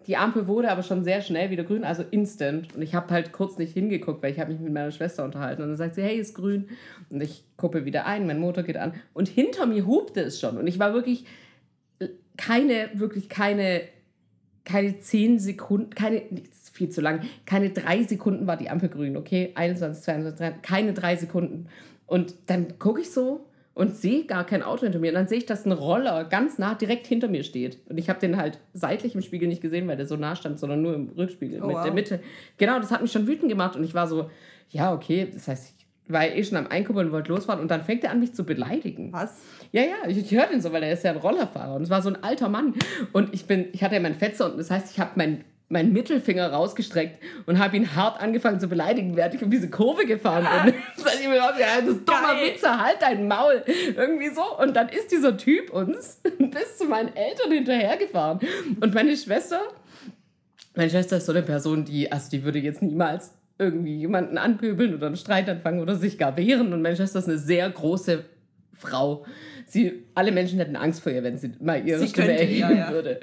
[0.06, 2.74] die Ampel wurde aber schon sehr schnell wieder grün, also instant.
[2.74, 5.62] Und ich habe halt kurz nicht hingeguckt, weil ich habe mich mit meiner Schwester unterhalten.
[5.62, 6.68] Und dann sagt sie, hey, ist grün.
[7.10, 8.94] Und ich kuppel wieder ein, mein Motor geht an.
[9.12, 10.56] Und hinter mir hupte es schon.
[10.56, 11.26] Und ich war wirklich
[12.36, 13.82] keine, wirklich keine,
[14.64, 16.22] keine zehn Sekunden, keine,
[16.72, 19.52] viel zu lang, keine drei Sekunden war die Ampel grün, okay?
[19.54, 21.66] 21, 22, 23, keine drei Sekunden.
[22.06, 23.44] Und dann gucke ich so
[23.80, 25.08] und sehe gar kein Auto hinter mir.
[25.08, 27.78] Und dann sehe ich, dass ein Roller ganz nah direkt hinter mir steht.
[27.88, 30.58] Und ich habe den halt seitlich im Spiegel nicht gesehen, weil der so nah stand,
[30.58, 31.84] sondern nur im Rückspiegel Oh, mit wow.
[31.84, 32.20] der Mitte.
[32.58, 33.76] Genau, das hat mich schon wütend gemacht.
[33.76, 34.28] Und ich war so,
[34.68, 35.74] ja, okay, das heißt,
[36.06, 37.62] ich war eh schon am Einkuppeln und wollte losfahren.
[37.62, 39.14] Und dann fängt er an, mich zu beleidigen.
[39.14, 39.40] Was?
[39.72, 41.88] Ja, ja, ich, ich höre den so, weil er ist ja ein Rollerfahrer und es
[41.88, 42.74] war so ein alter Mann.
[43.12, 45.92] Und ich bin, ich hatte ja mein Fetzer unten, das heißt, ich habe meinen meinen
[45.92, 50.46] Mittelfinger rausgestreckt und habe ihn hart angefangen zu beleidigen, während ich um diese Kurve gefahren
[50.64, 50.74] bin.
[50.96, 52.52] Das heißt, ich mir gedacht, ja, das ist dummer Geil.
[52.52, 53.62] Witze, halt dein Maul.
[53.96, 54.42] Irgendwie so.
[54.58, 58.40] Und dann ist dieser Typ uns bis zu meinen Eltern hinterhergefahren.
[58.80, 59.60] Und meine Schwester,
[60.74, 64.94] meine Schwester ist so eine Person, die, also die würde jetzt niemals irgendwie jemanden anpöbeln
[64.94, 66.72] oder einen Streit anfangen oder sich gar wehren.
[66.72, 68.24] Und meine Schwester ist eine sehr große
[68.80, 69.24] Frau.
[69.66, 72.60] Sie, alle Menschen hätten Angst vor ihr, wenn sie mal ihre Sie Stimme könnte, erheben
[72.60, 72.92] ja, ja.
[72.92, 73.20] würde.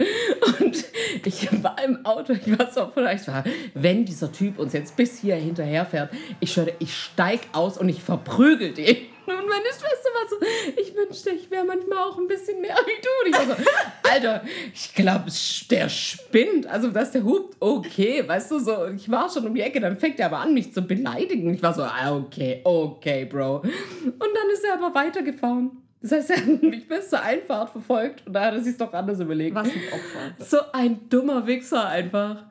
[0.59, 0.85] Und
[1.25, 3.43] ich war im Auto, ich war so vielleicht war,
[3.73, 8.01] wenn dieser Typ uns jetzt bis hier hinterherfährt, ich schwöre, ich steig aus und ich
[8.01, 8.97] verprügel den.
[9.27, 10.37] Und meine Schwester war so,
[10.81, 13.09] ich wünschte, ich wäre manchmal auch ein bisschen mehr wie du.
[13.23, 13.63] Und ich war so,
[14.09, 14.41] Alter,
[14.73, 15.25] ich glaube,
[15.69, 16.65] der spinnt.
[16.65, 18.87] Also, dass der hupt, okay, weißt du, so.
[18.87, 21.53] Ich war schon um die Ecke, dann fängt er aber an, mich zu beleidigen.
[21.53, 23.57] Ich war so, ah, okay, okay, Bro.
[23.57, 25.71] Und dann ist er aber weitergefahren.
[26.01, 28.93] Das heißt, er hat mich bis zur Einfahrt verfolgt und da hat er sich doch
[28.93, 29.55] anders überlegt.
[29.55, 30.45] Was ein Opfer.
[30.45, 32.45] So ein dummer Wichser einfach.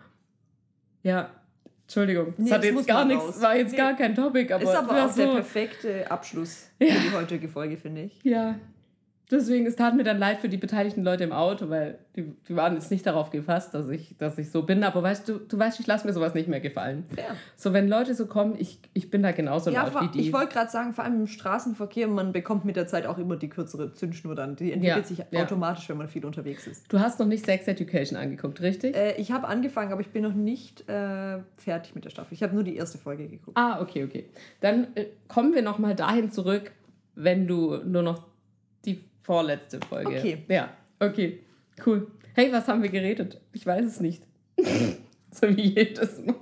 [1.02, 1.30] Ja,
[1.86, 2.34] Entschuldigung.
[2.36, 3.76] Das Nee, hat das jetzt gar nichts, war jetzt Nee.
[3.76, 6.94] gar kein Topic, aber, ist aber auch der so, perfekte Abschluss Ja.
[6.94, 8.18] für die heutige Folge, finde ich.
[8.24, 8.56] Ja.
[9.28, 12.54] Deswegen, es tat mir dann leid für die beteiligten Leute im Auto, weil die, die
[12.54, 14.84] waren jetzt nicht darauf gefasst, dass ich, dass ich so bin.
[14.84, 17.04] Aber weißt du, du weißt, ich lasse mir sowas nicht mehr gefallen.
[17.12, 17.34] Fair.
[17.56, 20.20] So, wenn Leute so kommen, ich, ich bin da genauso Ja, laut vor, wie die.
[20.20, 23.36] ich wollte gerade sagen, vor allem im Straßenverkehr, man bekommt mit der Zeit auch immer
[23.36, 24.54] die kürzere Zündschnur dann.
[24.54, 25.42] Die entwickelt Ja, sich ja.
[25.42, 26.92] automatisch, wenn man viel unterwegs ist.
[26.92, 28.94] du hast noch nicht Sex Education angeguckt, richtig?
[28.96, 32.32] Äh, ich habe angefangen, aber ich bin noch nicht äh, fertig mit der Staffel.
[32.32, 33.56] Ich habe nur die erste Folge geguckt.
[33.58, 34.26] Ah, okay, okay.
[34.60, 36.70] Dann äh, kommen wir nochmal dahin zurück,
[37.16, 38.22] wenn du nur noch
[38.84, 40.18] die vorletzte Folge.
[40.18, 40.44] Okay.
[40.48, 40.70] Ja,
[41.00, 41.40] okay.
[41.84, 42.06] Cool.
[42.34, 43.40] Hey, was haben wir geredet?
[43.52, 44.22] Ich weiß es nicht.
[45.30, 46.36] so wie jedes Mal.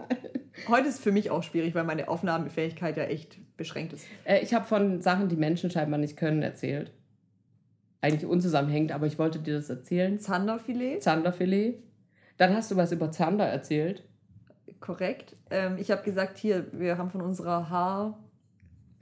[0.68, 4.06] Heute ist für mich auch schwierig, weil meine Aufnahmefähigkeit ja echt beschränkt ist.
[4.24, 6.92] Äh, ich habe von Sachen, die Menschen scheinbar nicht können, erzählt.
[8.02, 10.20] Eigentlich unzusammenhängend, aber ich wollte dir das erzählen.
[10.20, 11.82] Zanderfilet, Zanderfilet.
[12.36, 14.04] Dann hast du was über Zander erzählt.
[14.80, 15.36] korrekt.
[15.50, 18.14] Ähm, ich habe gesagt, hier, wir haben von unserer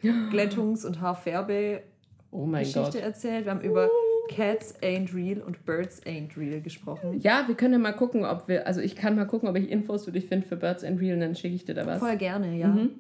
[0.03, 1.92] Haarglättungs- und Haarfärbe-Geschichte
[2.33, 2.95] Oh mein Gott.
[2.95, 3.45] erzählt.
[3.45, 3.89] Wir haben über
[4.29, 7.21] Cats Ain't Real und Birds Ain't Real gesprochen.
[7.21, 9.71] Ja, wir können ja mal gucken, ob wir, also ich kann mal gucken, ob ich
[9.71, 11.99] Infos für dich finde für Birds and Real und dann schicke ich dir da was.
[11.99, 12.69] Voll gerne, ja.
[12.69, 12.91] Mhm.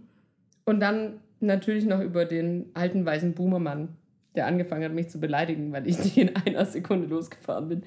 [0.64, 3.96] Und dann natürlich noch über den alten weißen Boomermann,
[4.36, 7.82] der angefangen hat, mich zu beleidigen, weil ich nicht in einer Sekunde losgefahren bin.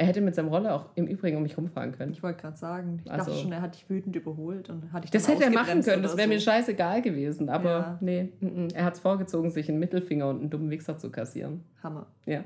[0.00, 2.12] Er hätte mit seinem Roller auch im Übrigen um mich rumfahren können.
[2.12, 5.02] Ich wollte gerade sagen, ich Also- dachte schon, er hat dich wütend überholt und hat
[5.02, 7.48] dich Das hätte er machen können, das wäre mir scheißegal gewesen.
[7.48, 7.98] Aber Ja.
[8.00, 8.68] nee, mm, mm.
[8.74, 11.64] er hat es vorgezogen, sich einen Mittelfinger und einen dummen Wichser zu kassieren.
[11.82, 12.06] Hammer.
[12.26, 12.44] Ja.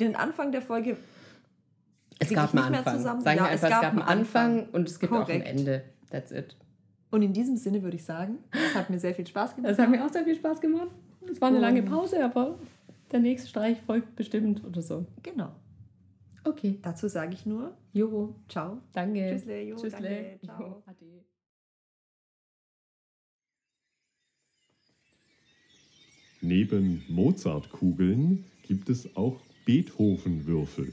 [0.00, 0.96] Den Anfang der Folge,
[2.18, 2.98] Es gab einen mehr Anfang.
[3.00, 4.68] Sagen Ja, wir es einfach, es gab gab einen Anfang, Anfang.
[4.74, 5.46] und es gibt auch ein Korrekt.
[5.48, 5.82] Ende.
[6.10, 6.56] That's it.
[7.12, 9.70] und in diesem Sinne würde ich sagen, es hat mir sehr viel Spaß gemacht.
[9.70, 10.90] Das hat mir auch sehr viel Spaß gemacht.
[11.30, 12.58] Es war eine lange Pause, aber
[13.12, 15.06] der nächste Streich folgt bestimmt oder so.
[15.22, 15.50] Genau.
[16.44, 16.78] Okay.
[16.82, 18.80] Dazu sage ich nur, Jo, ciao.
[18.92, 19.30] danke.
[19.30, 20.00] Tschüssle, jo, Tschüssle.
[20.00, 20.60] danke, ciao.
[20.60, 21.24] Jo, ade.
[26.40, 30.92] Neben Mozartkugeln gibt es auch Beethovenwürfel.